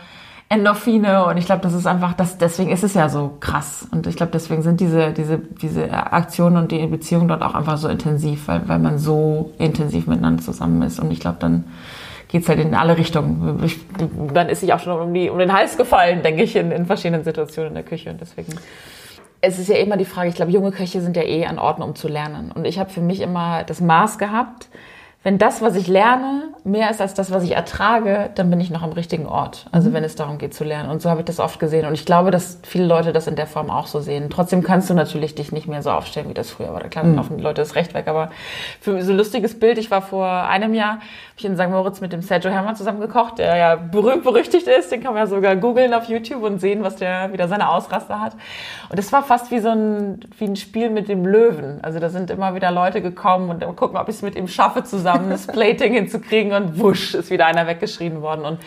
Endorphine 0.49 1.25
und 1.25 1.37
ich 1.37 1.45
glaube, 1.45 1.61
das 1.61 1.73
ist 1.73 1.87
einfach, 1.87 2.13
das, 2.13 2.37
deswegen 2.37 2.69
ist 2.69 2.83
es 2.83 2.93
ja 2.93 3.09
so 3.09 3.37
krass 3.39 3.87
und 3.91 4.05
ich 4.05 4.15
glaube, 4.15 4.31
deswegen 4.31 4.61
sind 4.61 4.79
diese, 4.79 5.11
diese, 5.11 5.39
diese 5.39 5.91
Aktionen 5.91 6.57
und 6.57 6.71
die 6.71 6.85
Beziehungen 6.85 7.27
dort 7.27 7.41
auch 7.41 7.55
einfach 7.55 7.77
so 7.77 7.87
intensiv, 7.87 8.47
weil, 8.47 8.67
weil 8.67 8.77
man 8.77 8.99
so 8.99 9.53
intensiv 9.57 10.05
miteinander 10.05 10.43
zusammen 10.43 10.83
ist 10.83 10.99
und 10.99 11.09
ich 11.09 11.19
glaube, 11.19 11.37
dann 11.39 11.63
geht's 12.27 12.49
halt 12.49 12.59
in 12.59 12.75
alle 12.75 12.97
Richtungen. 12.97 13.63
Ich, 13.63 13.79
dann 14.33 14.49
ist 14.49 14.59
sich 14.59 14.73
auch 14.73 14.79
schon 14.79 14.99
um, 14.99 15.13
die, 15.13 15.29
um 15.29 15.39
den 15.39 15.53
Hals 15.53 15.75
gefallen, 15.75 16.21
denke 16.21 16.43
ich, 16.43 16.55
in, 16.55 16.71
in 16.71 16.85
verschiedenen 16.85 17.23
Situationen 17.23 17.69
in 17.69 17.75
der 17.75 17.83
Küche 17.83 18.11
und 18.11 18.21
deswegen 18.21 18.53
es 19.43 19.59
ist 19.59 19.67
ja 19.67 19.75
immer 19.75 19.97
die 19.97 20.05
Frage, 20.05 20.29
ich 20.29 20.35
glaube, 20.35 20.51
junge 20.51 20.71
Köche 20.71 21.01
sind 21.01 21.17
ja 21.17 21.23
eh 21.23 21.45
an 21.45 21.59
Orten, 21.59 21.81
um 21.81 21.95
zu 21.95 22.07
lernen. 22.07 22.49
Und 22.53 22.63
ich 22.63 22.79
habe 22.79 22.89
für 22.89 23.01
mich 23.01 23.19
immer 23.19 23.65
das 23.65 23.81
Maß 23.81 24.17
gehabt, 24.17 24.69
wenn 25.23 25.37
das, 25.37 25.61
was 25.61 25.77
ich 25.77 25.87
lerne, 25.87 26.49
mehr 26.65 26.89
ist 26.89 26.99
als 26.99 27.13
das, 27.13 27.31
was 27.31 27.43
ich 27.43 27.51
ertrage, 27.51 28.29
dann 28.35 28.49
bin 28.49 28.59
ich 28.59 28.69
noch 28.69 28.83
am 28.83 28.91
richtigen 28.91 29.25
Ort. 29.25 29.67
Also 29.71 29.89
mhm. 29.89 29.93
wenn 29.93 30.03
es 30.03 30.15
darum 30.15 30.37
geht 30.37 30.53
zu 30.53 30.65
lernen. 30.65 30.89
Und 30.89 31.01
so 31.01 31.09
habe 31.09 31.21
ich 31.21 31.25
das 31.25 31.39
oft 31.39 31.61
gesehen. 31.61 31.85
Und 31.85 31.93
ich 31.93 32.05
glaube, 32.05 32.29
dass 32.29 32.59
viele 32.63 32.85
Leute 32.85 33.13
das 33.13 33.27
in 33.27 33.37
der 33.37 33.47
Form 33.47 33.69
auch 33.69 33.87
so 33.87 34.01
sehen. 34.01 34.29
Trotzdem 34.29 34.63
kannst 34.63 34.89
du 34.89 34.93
natürlich 34.93 35.33
dich 35.33 35.53
nicht 35.53 35.67
mehr 35.67 35.81
so 35.81 35.91
aufstellen, 35.91 36.27
wie 36.29 36.33
das 36.33 36.49
früher 36.49 36.73
war. 36.73 36.81
Da 36.81 36.89
klar, 36.89 37.05
mhm. 37.05 37.15
laufen 37.15 37.37
die 37.37 37.43
Leute 37.43 37.61
das 37.61 37.75
Recht 37.75 37.93
weg. 37.93 38.07
Aber 38.07 38.31
für 38.81 39.01
so 39.01 39.11
ein 39.11 39.17
lustiges 39.17 39.57
Bild, 39.57 39.77
ich 39.77 39.91
war 39.91 40.01
vor 40.01 40.27
einem 40.27 40.73
Jahr, 40.73 40.95
habe 40.95 41.01
ich 41.37 41.45
in 41.45 41.55
St. 41.55 41.69
Moritz 41.69 42.01
mit 42.01 42.11
dem 42.11 42.21
Sergio 42.21 42.51
Hermann 42.51 42.75
zusammen 42.75 42.99
gekocht, 42.99 43.39
der 43.39 43.55
ja 43.55 43.75
berühmt 43.75 44.23
berüchtigt 44.23 44.67
ist. 44.67 44.91
Den 44.91 45.01
kann 45.03 45.13
man 45.13 45.23
ja 45.23 45.27
sogar 45.27 45.55
googeln 45.55 45.93
auf 45.93 46.05
YouTube 46.05 46.43
und 46.43 46.59
sehen, 46.59 46.83
was 46.83 46.97
der 46.97 47.31
wieder 47.31 47.47
seine 47.47 47.69
Ausraster 47.69 48.19
hat. 48.19 48.33
Und 48.89 48.99
es 48.99 49.11
war 49.13 49.23
fast 49.23 49.51
wie 49.51 49.59
so 49.59 49.69
ein, 49.69 50.19
wie 50.37 50.45
ein 50.45 50.57
Spiel 50.57 50.89
mit 50.89 51.07
dem 51.07 51.25
Löwen. 51.25 51.79
Also 51.81 51.99
da 51.99 52.09
sind 52.09 52.29
immer 52.29 52.55
wieder 52.55 52.71
Leute 52.71 53.01
gekommen 53.01 53.49
und 53.49 53.63
gucken, 53.77 53.97
ob 53.97 54.09
ich 54.09 54.15
es 54.15 54.21
mit 54.21 54.35
ihm 54.35 54.49
schaffe 54.49 54.83
zusammen 54.83 55.12
zusammen 55.13 55.29
das 55.29 55.47
Plating 55.47 55.93
hinzukriegen 55.93 56.53
und 56.53 56.79
wusch, 56.79 57.13
ist 57.13 57.29
wieder 57.29 57.45
einer 57.45 57.67
weggeschrien 57.67 58.21
worden. 58.21 58.45
Und 58.45 58.59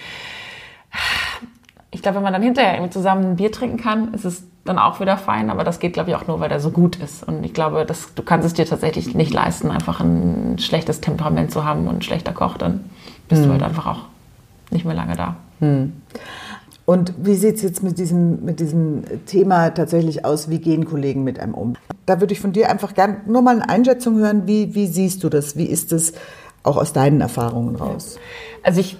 ich 1.90 2.02
glaube, 2.02 2.16
wenn 2.16 2.22
man 2.22 2.32
dann 2.32 2.42
hinterher 2.42 2.74
irgendwie 2.74 2.92
zusammen 2.92 3.32
ein 3.32 3.36
Bier 3.36 3.52
trinken 3.52 3.78
kann, 3.78 4.14
ist 4.14 4.24
es 4.24 4.44
dann 4.64 4.78
auch 4.78 5.00
wieder 5.00 5.16
fein. 5.16 5.50
Aber 5.50 5.64
das 5.64 5.78
geht, 5.78 5.92
glaube 5.92 6.10
ich, 6.10 6.16
auch 6.16 6.26
nur, 6.26 6.40
weil 6.40 6.48
der 6.48 6.60
so 6.60 6.70
gut 6.70 6.96
ist. 6.96 7.22
Und 7.22 7.44
ich 7.44 7.54
glaube, 7.54 7.84
dass, 7.84 8.14
du 8.14 8.22
kannst 8.22 8.46
es 8.46 8.54
dir 8.54 8.66
tatsächlich 8.66 9.14
nicht 9.14 9.32
leisten, 9.32 9.70
einfach 9.70 10.00
ein 10.00 10.58
schlechtes 10.58 11.00
Temperament 11.00 11.50
zu 11.50 11.64
haben 11.64 11.86
und 11.86 11.96
ein 11.96 12.02
schlechter 12.02 12.32
Koch. 12.32 12.58
Dann 12.58 12.90
bist 13.28 13.42
hm. 13.42 13.48
du 13.48 13.52
halt 13.52 13.62
einfach 13.62 13.86
auch 13.86 14.00
nicht 14.70 14.84
mehr 14.84 14.94
lange 14.94 15.16
da. 15.16 15.36
Hm. 15.60 15.92
Und 16.86 17.14
wie 17.18 17.34
sieht 17.34 17.56
es 17.56 17.62
jetzt 17.62 17.82
mit 17.82 17.98
diesem, 17.98 18.44
mit 18.44 18.60
diesem 18.60 19.02
Thema 19.26 19.70
tatsächlich 19.70 20.24
aus? 20.24 20.48
Wie 20.48 20.60
gehen 20.60 20.84
Kollegen 20.84 21.24
mit 21.24 21.40
einem 21.40 21.54
um? 21.54 21.74
Da 22.06 22.20
würde 22.20 22.32
ich 22.32 22.40
von 22.40 22.52
dir 22.52 22.70
einfach 22.70 22.94
gerne 22.94 23.22
nur 23.26 23.42
mal 23.42 23.56
eine 23.56 23.68
Einschätzung 23.68 24.18
hören. 24.18 24.46
Wie, 24.46 24.74
wie 24.76 24.86
siehst 24.86 25.24
du 25.24 25.28
das? 25.28 25.56
Wie 25.56 25.66
ist 25.66 25.92
es 25.92 26.12
auch 26.62 26.76
aus 26.76 26.92
deinen 26.92 27.20
Erfahrungen 27.20 27.74
raus? 27.74 28.20
Also 28.62 28.80
ich, 28.80 28.96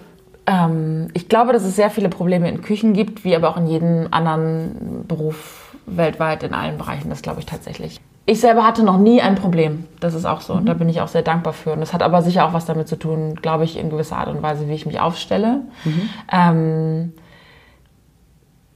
ähm, 0.47 1.09
ich 1.15 1.29
glaube, 1.29 1.53
dass 1.53 1.63
es 1.63 1.77
sehr 1.77 1.91
viele 1.91 2.09
Probleme 2.09 2.49
in 2.49 2.61
Küchen 2.61 2.93
gibt, 2.93 3.25
wie 3.25 3.37
aber 3.37 3.51
auch 3.51 3.57
in 3.57 3.69
jedem 3.69 4.09
anderen 4.11 5.05
Beruf 5.07 5.77
weltweit 5.87 6.43
in 6.43 6.55
allen 6.55 6.79
Bereichen. 6.79 7.09
Das 7.09 7.23
glaube 7.23 7.39
ich 7.39 7.47
tatsächlich. 7.47 8.01
Ich 8.29 8.41
selber 8.41 8.67
hatte 8.67 8.83
noch 8.83 8.99
nie 8.99 9.23
ein 9.23 9.37
Problem. 9.37 9.85
Das 10.01 10.13
ist 10.15 10.25
auch 10.25 10.41
so. 10.41 10.55
Mhm. 10.55 10.59
Und 10.59 10.67
da 10.67 10.75
bin 10.75 10.89
ich 10.89 11.01
auch 11.01 11.09
sehr 11.09 11.23
dankbar 11.23 11.53
für. 11.53 11.73
Und 11.73 11.79
das 11.79 11.93
hat 11.93 12.03
aber 12.03 12.23
sicher 12.23 12.47
auch 12.47 12.53
was 12.53 12.65
damit 12.65 12.89
zu 12.89 12.97
tun, 12.97 13.37
glaube 13.41 13.63
ich, 13.63 13.79
in 13.79 13.91
gewisser 13.91 14.17
Art 14.17 14.27
und 14.27 14.43
Weise, 14.43 14.69
wie 14.69 14.75
ich 14.75 14.87
mich 14.87 14.99
aufstelle. 14.99 15.61
Mhm. 15.85 16.09
Ähm, 16.33 17.13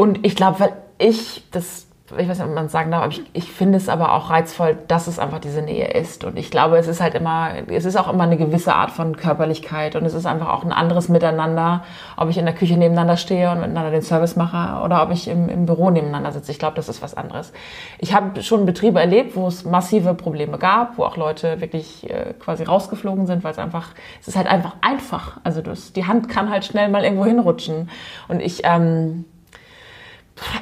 und 0.01 0.25
ich 0.25 0.35
glaube, 0.35 0.61
weil 0.61 0.73
ich 0.99 1.45
das 1.51 1.87
ich 2.19 2.29
weiß 2.29 2.39
nicht, 2.39 2.49
ob 2.49 2.55
man 2.55 2.67
es 2.67 2.73
sagen 2.73 2.91
darf, 2.91 3.03
aber 3.05 3.13
ich, 3.13 3.23
ich 3.33 3.53
finde 3.53 3.79
es 3.79 3.89
aber 3.89 4.15
auch 4.15 4.31
reizvoll, 4.31 4.77
dass 4.89 5.07
es 5.07 5.19
einfach 5.19 5.39
diese 5.39 5.63
Nähe 5.63 5.89
ist. 5.89 6.25
Und 6.25 6.37
ich 6.37 6.51
glaube, 6.51 6.77
es 6.77 6.89
ist 6.89 7.01
halt 7.01 7.15
immer, 7.15 7.51
es 7.69 7.85
ist 7.85 7.97
auch 7.97 8.13
immer 8.13 8.25
eine 8.25 8.37
gewisse 8.37 8.75
Art 8.75 8.91
von 8.91 9.17
Körperlichkeit 9.17 9.95
und 9.97 10.05
es 10.05 10.15
ist 10.15 10.27
einfach 10.27 10.49
auch 10.49 10.65
ein 10.65 10.73
anderes 10.73 11.09
Miteinander, 11.09 11.85
ob 12.17 12.29
ich 12.29 12.39
in 12.39 12.47
der 12.47 12.55
Küche 12.55 12.77
nebeneinander 12.77 13.17
stehe 13.17 13.51
und 13.51 13.61
miteinander 13.61 13.91
den 13.91 14.03
Service 14.03 14.37
mache 14.37 14.83
oder 14.85 15.03
ob 15.03 15.13
ich 15.13 15.29
im, 15.29 15.49
im 15.49 15.67
Büro 15.67 15.91
nebeneinander 15.91 16.33
sitze. 16.33 16.51
Ich 16.51 16.59
glaube, 16.59 16.75
das 16.75 16.89
ist 16.89 17.03
was 17.03 17.15
anderes. 17.15 17.53
Ich 17.99 18.13
habe 18.13 18.43
schon 18.43 18.67
Betriebe 18.67 18.99
erlebt, 18.99 19.37
wo 19.37 19.47
es 19.47 19.65
massive 19.65 20.15
Probleme 20.15 20.59
gab, 20.59 20.99
wo 20.99 21.05
auch 21.05 21.17
Leute 21.17 21.61
wirklich 21.61 22.11
äh, 22.11 22.35
quasi 22.41 22.65
rausgeflogen 22.65 23.27
sind, 23.27 23.45
weil 23.45 23.53
es 23.53 23.59
einfach, 23.59 23.91
es 24.21 24.27
ist 24.27 24.37
halt 24.37 24.49
einfach 24.49 24.75
einfach. 24.81 25.39
Also 25.45 25.63
das, 25.63 25.93
die 25.93 26.07
Hand 26.07 26.29
kann 26.29 26.51
halt 26.51 26.65
schnell 26.65 26.89
mal 26.89 27.05
irgendwo 27.05 27.25
hinrutschen. 27.25 27.89
Und 28.27 28.41
ich, 28.41 28.63
ähm, 28.65 29.27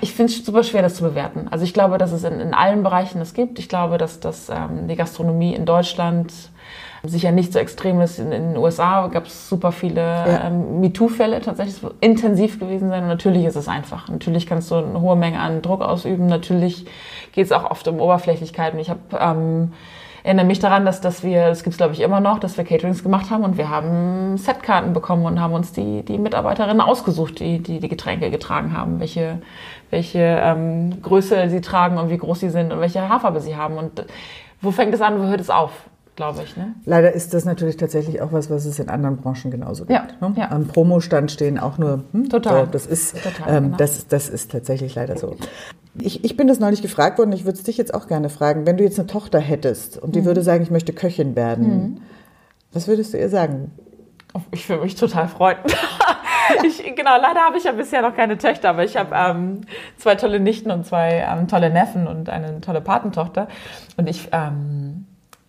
ich 0.01 0.13
finde 0.13 0.33
es 0.33 0.45
super 0.45 0.63
schwer, 0.63 0.83
das 0.83 0.97
zu 0.97 1.03
bewerten. 1.03 1.49
Also 1.51 1.65
ich 1.65 1.75
glaube, 1.75 1.99
dass 1.99 2.13
es 2.13 2.25
in, 2.25 2.41
in 2.41 2.55
allen 2.55 2.83
Bereichen 2.83 3.19
das 3.19 3.35
gibt. 3.35 3.59
Ich 3.59 3.69
glaube, 3.69 3.99
dass, 3.99 4.21
dass 4.21 4.49
ähm, 4.49 4.89
die 4.89 4.97
Gastronomie 4.97 5.55
in 5.55 5.65
Deutschland 5.65 6.33
sicher 7.05 7.31
nicht 7.31 7.53
so 7.53 7.59
extrem 7.59 8.01
ist. 8.01 8.19
In, 8.19 8.33
in 8.33 8.53
den 8.53 8.57
USA 8.57 9.07
gab 9.07 9.27
es 9.27 9.49
super 9.49 9.73
viele 9.73 10.01
ja. 10.01 10.47
ähm, 10.47 10.81
MeToo-Fälle 10.81 11.41
tatsächlich, 11.41 11.77
intensiv 12.01 12.59
gewesen 12.59 12.89
sein. 12.89 13.03
Und 13.03 13.09
natürlich 13.09 13.45
ist 13.45 13.57
es 13.57 13.69
einfach. 13.69 14.09
Natürlich 14.09 14.47
kannst 14.47 14.71
du 14.71 14.77
eine 14.77 15.01
hohe 15.01 15.17
Menge 15.17 15.39
an 15.39 15.63
Druck 15.63 15.83
ausüben. 15.83 16.27
Natürlich 16.27 16.87
geht 17.33 17.47
es 17.47 17.53
auch 17.53 17.71
oft 17.71 17.87
um 17.89 18.01
Oberflächlichkeiten. 18.01 18.79
Ich 18.79 18.91
habe 18.91 19.01
ähm, 19.19 19.73
erinnere 20.29 20.45
mich 20.45 20.59
daran, 20.59 20.85
dass, 20.85 21.01
dass 21.01 21.25
wir, 21.25 21.47
das 21.49 21.65
gibt 21.65 21.73
es 21.73 21.79
glaube 21.79 21.95
ich 21.95 22.01
immer 22.01 22.21
noch, 22.21 22.39
dass 22.39 22.59
wir 22.59 22.65
Caterings 22.65 23.03
gemacht 23.03 23.31
haben 23.31 23.45
und 23.45 23.57
wir 23.57 23.71
haben 23.71 24.37
Setkarten 24.37 24.93
bekommen 24.93 25.25
und 25.25 25.41
haben 25.41 25.55
uns 25.55 25.73
die, 25.73 26.03
die 26.03 26.19
Mitarbeiterinnen 26.19 26.83
ausgesucht, 26.83 27.41
die, 27.41 27.61
die 27.61 27.81
die 27.81 27.89
Getränke 27.89 28.31
getragen 28.31 28.77
haben, 28.77 29.01
welche, 29.01 29.41
welche 29.89 30.19
ähm, 30.21 31.01
Größe 31.03 31.49
sie 31.49 31.63
tragen 31.63 31.97
und 31.97 32.11
wie 32.11 32.19
groß 32.19 32.41
sie 32.41 32.51
sind 32.51 32.73
und 32.73 32.81
welche 32.81 33.09
Haarfarbe 33.09 33.41
sie 33.41 33.57
haben. 33.57 33.79
Und 33.79 34.05
wo 34.61 34.71
fängt 34.71 34.93
es 34.93 35.01
an, 35.01 35.19
wo 35.19 35.25
hört 35.25 35.41
es 35.41 35.49
auf? 35.49 35.73
Glaube 36.19 36.43
ich. 36.43 36.57
Ne? 36.57 36.75
Leider 36.85 37.13
ist 37.13 37.33
das 37.33 37.45
natürlich 37.45 37.77
tatsächlich 37.77 38.21
auch 38.21 38.33
was, 38.33 38.51
was 38.51 38.65
es 38.65 38.81
in 38.81 38.89
anderen 38.89 39.19
Branchen 39.19 39.53
genauso 39.53 39.87
gibt. 39.87 39.99
Ja, 40.21 40.29
ne? 40.29 40.35
ja. 40.37 40.51
Am 40.51 40.67
Promostand 40.67 41.31
stehen 41.31 41.61
auch 41.61 41.79
nur. 41.79 42.03
Hm, 42.13 42.29
Total. 42.29 42.67
So, 42.67 42.73
das, 42.73 42.87
ist, 42.87 43.23
Total 43.23 43.57
ähm, 43.57 43.65
genau. 43.65 43.77
das, 43.77 44.09
das 44.09 44.29
ist 44.29 44.51
tatsächlich 44.51 44.97
leider 44.97 45.17
so. 45.17 45.37
Ich, 46.01 46.25
ich 46.25 46.37
bin 46.37 46.49
das 46.49 46.59
neulich 46.59 46.83
gefragt 46.83 47.19
worden, 47.19 47.31
ich 47.31 47.45
würde 47.45 47.57
es 47.57 47.63
dich 47.63 47.79
jetzt 47.79 47.95
auch 47.95 48.09
gerne 48.09 48.31
fragen. 48.31 48.67
Wenn 48.67 48.77
du 48.77 48.83
jetzt 48.83 48.99
eine 48.99 49.07
Tochter 49.07 49.39
hättest 49.39 49.97
und 49.97 50.17
die 50.17 50.23
mhm. 50.23 50.25
würde 50.25 50.43
sagen, 50.43 50.65
ich 50.65 50.73
möchte 50.73 50.93
Köchin 50.93 51.37
werden, 51.37 51.67
mhm. 51.69 52.01
was 52.73 52.89
würdest 52.89 53.15
du 53.15 53.19
ihr 53.19 53.29
sagen? 53.29 53.71
Ich 54.51 54.69
würde 54.69 54.83
mich 54.83 54.97
total 54.97 55.29
freuen. 55.29 55.59
ich, 56.67 56.83
genau, 56.97 57.17
leider 57.21 57.43
habe 57.43 57.59
ich 57.59 57.65
ja 57.65 57.73
bisher 57.73 58.03
noch 58.03 58.17
keine 58.17 58.39
Töchter, 58.39 58.71
aber 58.71 58.83
ich 58.83 58.97
habe 58.97 59.15
ähm, 59.15 59.61
zwei 59.97 60.17
tolle 60.17 60.41
Nichten 60.41 60.73
und 60.73 60.85
zwei 60.85 61.25
ähm, 61.29 61.47
tolle 61.47 61.71
Neffen 61.71 62.09
und 62.09 62.29
eine 62.29 62.61
tolle 62.61 62.81
Patentochter. 62.81 63.47
Und 63.97 64.09
ich, 64.09 64.29
ähm, 64.33 64.88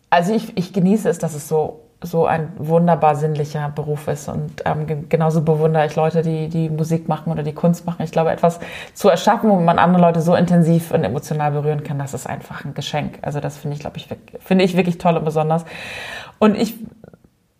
also 0.10 0.34
ich, 0.34 0.58
ich 0.58 0.74
genieße 0.74 1.10
es, 1.10 1.19
dass 1.19 1.34
es 1.34 1.48
so 1.48 1.82
so 2.02 2.26
ein 2.26 2.54
wunderbar 2.58 3.15
sinnlicher 3.15 3.72
Beruf 3.76 4.08
ist. 4.08 4.30
Und 4.30 4.63
ähm, 4.65 5.10
genauso 5.10 5.41
bewundere 5.41 5.86
ich 5.86 5.95
Leute, 5.95 6.22
die, 6.22 6.48
die 6.48 6.69
Musik 6.69 7.10
machen 7.10 7.32
oder 7.32 7.43
die 7.43 7.54
Kunst 7.54 7.86
machen. 7.86 8.04
Ich 8.04 8.12
glaube, 8.12 8.32
etwas 8.32 8.60
zu 8.93 9.10
erschaffen, 9.10 9.50
wo 9.50 9.60
man 9.60 9.80
andere 9.80 10.02
Leute 10.02 10.22
so 10.22 10.34
intensiv 10.34 10.91
und 10.91 11.04
emotional 11.04 11.52
berühren 11.52 11.84
kann, 11.84 12.00
das 12.00 12.13
ist 12.13 12.26
einfach 12.26 12.63
ein 12.63 12.74
Geschenk. 12.74 13.19
Also 13.22 13.41
das 13.41 13.58
finde 13.58 13.76
ich, 13.76 13.82
glaube 13.82 13.98
ich, 13.98 14.08
finde 14.39 14.63
ich 14.63 14.78
wirklich 14.78 14.98
toll 14.98 15.17
und 15.17 15.26
besonders. 15.26 15.65
Und 16.39 16.56
ich 16.56 16.76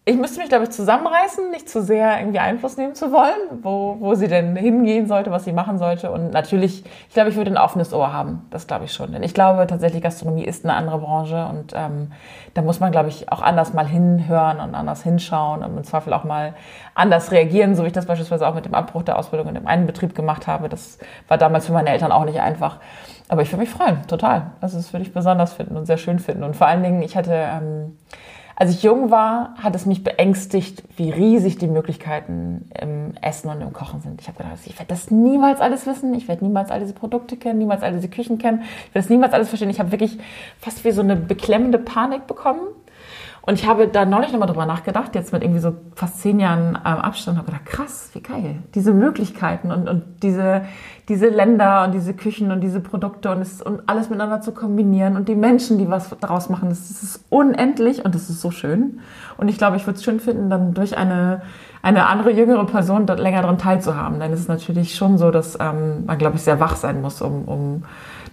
ich 0.10 0.17
müsste 0.17 0.39
mich, 0.39 0.50
glaube 0.50 0.63
ich, 0.63 0.72
zusammenreißen, 0.72 1.52
nicht 1.52 1.69
zu 1.69 1.84
sehr 1.84 2.19
irgendwie 2.19 2.39
Einfluss 2.39 2.78
nehmen 2.78 2.95
zu 2.95 3.12
wollen, 3.12 3.62
wo, 3.62 3.98
wo 4.00 4.15
sie 4.15 4.28
denn 4.28 4.56
hingehen 4.56 5.08
sollte, 5.08 5.30
was 5.30 5.45
sie 5.45 5.54
machen 5.54 5.78
sollte. 5.78 6.10
Und 6.10 6.32
natürlich, 6.32 6.84
ich 7.08 7.13
glaube, 7.13 7.30
ich 7.30 7.36
würde 7.36 7.52
ein 7.52 7.58
offenes 7.58 7.93
Ohr 7.93 8.12
haben. 8.12 8.48
Das 8.50 8.65
glaube 8.65 8.86
ich 8.86 8.93
schon. 8.93 9.12
Denn 9.12 9.22
ich 9.22 9.36
glaube 9.36 9.67
tatsächlich, 9.67 10.02
Gastronomie 10.02 10.45
ist 10.45 10.65
eine 10.65 10.74
andere 10.74 10.98
Branche 10.98 11.45
und 11.45 11.74
ähm, 11.76 12.12
da 12.56 12.63
muss 12.63 12.80
man, 12.80 12.91
glaube 12.91 13.10
ich, 13.10 13.32
auch 13.32 13.43
anders 13.43 13.74
mal 13.74 13.86
hinhören 13.86 14.60
und 14.60 14.74
anders 14.74 15.04
hinschauen 15.04 15.63
und 15.63 15.78
im 15.78 15.84
Zweifel 15.84 16.12
auch 16.13 16.24
mal 16.24 16.56
anders 16.95 17.32
reagieren, 17.32 17.76
so 17.76 17.84
wie 17.84 17.88
ich 17.88 17.93
das 17.93 18.08
beispielsweise 18.08 18.48
auch 18.48 18.56
mit 18.56 18.65
dem 18.65 18.74
Abbruch 18.74 19.04
der 19.04 19.19
Ausbildung 19.19 19.48
in 19.50 19.54
dem 19.54 19.67
einen 19.67 19.86
Betrieb 19.86 20.15
gemacht 20.15 20.48
habe. 20.48 20.69
Das 20.69 20.98
war 21.28 21.38
damals 21.38 21.67
für 21.67 21.74
meine 21.74 21.89
Eltern 21.91 22.12
auch 22.12 22.26
nicht 22.26 22.41
einfach. 22.41 22.78
Aber 23.28 23.43
ich 23.43 23.52
würde 23.52 23.62
mich 23.62 23.69
freuen, 23.69 24.08
total. 24.08 24.54
Also 24.60 24.78
das 24.78 24.91
würde 24.91 25.06
ich 25.06 25.13
besonders 25.13 25.54
finden 25.54 25.78
und 25.78 25.86
sehr 25.86 25.98
schön 25.98 26.17
finden. 26.17 26.43
Und 26.43 26.56
vor 26.56 26.65
allen 26.65 26.82
Dingen, 26.82 27.04
ich 27.04 27.15
hatte... 27.15 27.34
Ähm, 27.34 27.98
als 28.60 28.72
ich 28.72 28.84
jung 28.84 29.10
war, 29.10 29.56
hat 29.56 29.74
es 29.74 29.86
mich 29.86 30.04
beängstigt, 30.04 30.84
wie 30.98 31.10
riesig 31.12 31.58
die 31.58 31.67
Möglichkeiten 31.67 32.69
im 32.78 33.13
Essen 33.22 33.50
und 33.50 33.62
im 33.62 33.72
Kochen 33.72 34.02
sind. 34.02 34.19
Ich 34.19 34.28
habe 34.28 34.38
gedacht, 34.38 34.58
ich 34.65 34.74
werde 34.74 34.89
das 34.89 35.10
niemals 35.10 35.62
alles 35.62 35.88
wissen, 35.88 36.13
ich 36.13 36.28
werde 36.28 36.43
niemals 36.43 36.69
all 36.69 36.82
diese 36.82 36.91
Produkte 36.91 37.38
kennen, 37.38 37.58
niemals 37.58 37.84
all 37.84 37.93
diese 37.93 38.10
Küchen 38.10 38.38
kennen, 38.38 38.63
ich 38.63 38.93
werde 38.93 39.06
das 39.06 39.10
niemals 39.10 39.32
alles 39.32 39.48
verstehen. 39.48 39.69
Ich 39.69 39.80
habe 39.80 39.93
wirklich 39.93 40.19
fast 40.60 40.84
wie 40.84 40.91
so 40.91 41.02
eine 41.02 41.15
beklemmende 41.15 41.80
Panik 41.80 42.28
bekommen 42.28 42.60
und 43.50 43.56
ich 43.56 43.66
habe 43.66 43.88
da 43.88 44.06
neulich 44.06 44.32
nochmal 44.32 44.48
drüber 44.48 44.68
nachgedacht, 44.68 45.16
jetzt 45.16 45.34
mit 45.34 45.42
irgendwie 45.42 45.60
so 45.60 45.74
fast 45.96 46.22
zehn 46.22 46.40
Jahren 46.40 46.78
ähm, 46.86 47.00
Abstand, 47.00 47.36
habe 47.40 47.48
gedacht, 47.48 47.66
krass, 47.66 48.12
wie 48.14 48.22
geil. 48.22 48.58
Diese 48.76 48.94
Möglichkeiten 48.94 49.72
und, 49.72 49.90
und 49.90 50.04
diese, 50.22 50.66
diese 51.08 51.30
Länder 51.30 51.84
und 51.84 51.96
diese 51.96 52.14
Küchen 52.14 52.52
und 52.52 52.62
diese 52.62 52.80
Produkte 52.80 53.32
und, 53.32 53.42
es, 53.42 53.60
und 53.60 53.82
alles 53.90 54.12
miteinander 54.12 54.42
zu 54.42 54.52
kombinieren 54.52 55.16
und 55.16 55.28
die 55.28 55.34
Menschen, 55.34 55.80
die 55.80 55.90
was 55.90 56.16
daraus 56.20 56.50
machen, 56.50 56.70
das, 56.70 56.90
das 56.90 57.02
ist 57.02 57.26
unendlich 57.30 58.06
und 58.06 58.14
das 58.14 58.30
ist 58.30 58.40
so 58.40 58.52
schön. 58.52 59.00
Und 59.38 59.48
ich 59.48 59.58
glaube, 59.58 59.78
ich 59.78 59.88
würde 59.88 59.98
es 59.98 60.04
schön 60.04 60.20
finden, 60.20 60.52
dann 60.52 60.76
durch 60.76 60.96
eine, 60.96 61.42
eine 61.82 62.06
andere 62.06 62.30
jüngere 62.30 62.68
Person 62.68 63.08
dort 63.08 63.20
länger 63.20 63.42
daran 63.42 63.58
teilzuhaben. 63.58 64.20
Denn 64.20 64.32
es 64.32 64.42
ist 64.42 64.50
natürlich 64.50 64.94
schon 64.94 65.18
so, 65.18 65.32
dass 65.32 65.58
ähm, 65.60 66.06
man, 66.06 66.20
glaube 66.20 66.36
ich, 66.36 66.44
sehr 66.44 66.60
wach 66.60 66.76
sein 66.76 67.02
muss, 67.02 67.20
um, 67.20 67.46
um 67.46 67.84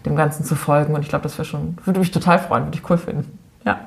dem 0.05 0.15
Ganzen 0.15 0.45
zu 0.45 0.57
folgen. 0.57 0.95
Und 0.95 1.01
ich 1.01 1.09
glaube, 1.09 1.23
das 1.23 1.39
wäre 1.39 1.47
schon, 1.47 1.79
würde 1.87 2.01
mich 2.01 2.11
total 2.11 2.39
freuen, 2.39 2.67
würde 2.67 2.77
ich 2.77 2.91
cool 2.91 2.99
finden. 2.99 3.39
Ja. 3.65 3.79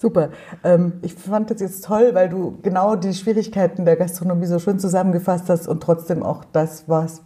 Super. 0.00 0.30
Ähm, 0.64 0.94
ich 1.02 1.14
fand 1.14 1.50
das 1.50 1.60
jetzt 1.60 1.84
toll, 1.84 2.10
weil 2.14 2.30
du 2.30 2.58
genau 2.62 2.96
die 2.96 3.12
Schwierigkeiten 3.12 3.84
der 3.84 3.96
Gastronomie 3.96 4.46
so 4.46 4.58
schön 4.58 4.78
zusammengefasst 4.78 5.50
hast 5.50 5.68
und 5.68 5.82
trotzdem 5.82 6.22
auch 6.22 6.44
das, 6.52 6.84
was 6.86 7.20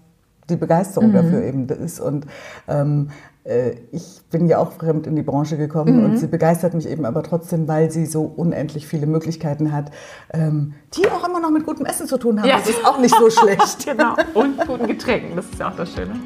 die 0.50 0.56
Begeisterung 0.56 1.10
mhm. 1.10 1.14
dafür 1.14 1.42
eben 1.44 1.68
ist. 1.68 2.00
Und 2.00 2.26
ähm, 2.66 3.10
äh, 3.44 3.76
ich 3.92 4.22
bin 4.28 4.48
ja 4.48 4.58
auch 4.58 4.72
fremd 4.72 5.06
in 5.06 5.14
die 5.14 5.22
Branche 5.22 5.56
gekommen 5.56 5.98
mhm. 5.98 6.04
und 6.04 6.18
sie 6.18 6.26
begeistert 6.26 6.74
mich 6.74 6.88
eben 6.88 7.04
aber 7.04 7.22
trotzdem, 7.22 7.68
weil 7.68 7.92
sie 7.92 8.06
so 8.06 8.24
unendlich 8.24 8.88
viele 8.88 9.06
Möglichkeiten 9.06 9.70
hat, 9.70 9.92
ähm, 10.32 10.74
die 10.94 11.06
auch 11.08 11.26
immer 11.28 11.38
noch 11.38 11.50
mit 11.50 11.64
gutem 11.64 11.86
Essen 11.86 12.08
zu 12.08 12.18
tun 12.18 12.40
haben. 12.40 12.48
Ja. 12.48 12.56
Das 12.58 12.68
ist 12.68 12.84
auch 12.84 12.98
nicht 12.98 13.14
so 13.14 13.30
schlecht. 13.40 13.86
genau. 13.86 14.16
Und 14.34 14.66
guten 14.66 14.88
Getränken, 14.88 15.36
das 15.36 15.44
ist 15.44 15.60
ja 15.60 15.70
auch 15.70 15.76
das 15.76 15.92
Schöne. 15.94 16.16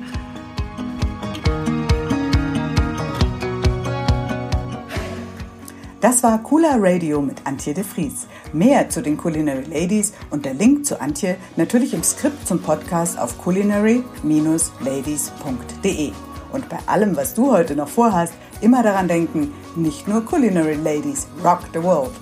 Das 6.01 6.23
war 6.23 6.41
Cooler 6.45 6.77
Radio 6.79 7.21
mit 7.21 7.45
Antje 7.45 7.75
de 7.75 7.83
Vries. 7.83 8.29
Mehr 8.53 8.89
zu 8.89 9.03
den 9.03 9.17
Culinary 9.17 9.65
Ladies 9.65 10.13
und 10.31 10.45
der 10.45 10.55
Link 10.55 10.87
zu 10.87 11.01
Antje 11.01 11.35
natürlich 11.57 11.93
im 11.93 12.05
Skript 12.05 12.47
zum 12.47 12.61
Podcast 12.61 13.19
auf 13.19 13.37
culinary-ladies.de. 13.37 16.13
Und 16.53 16.69
bei 16.69 16.79
allem, 16.87 17.17
was 17.17 17.35
du 17.35 17.51
heute 17.51 17.75
noch 17.75 17.89
vorhast, 17.89 18.33
immer 18.61 18.85
daran 18.85 19.09
denken, 19.09 19.53
nicht 19.75 20.07
nur 20.07 20.25
Culinary 20.25 20.77
Ladies 20.77 21.27
rock 21.43 21.63
the 21.75 21.83
world. 21.83 22.13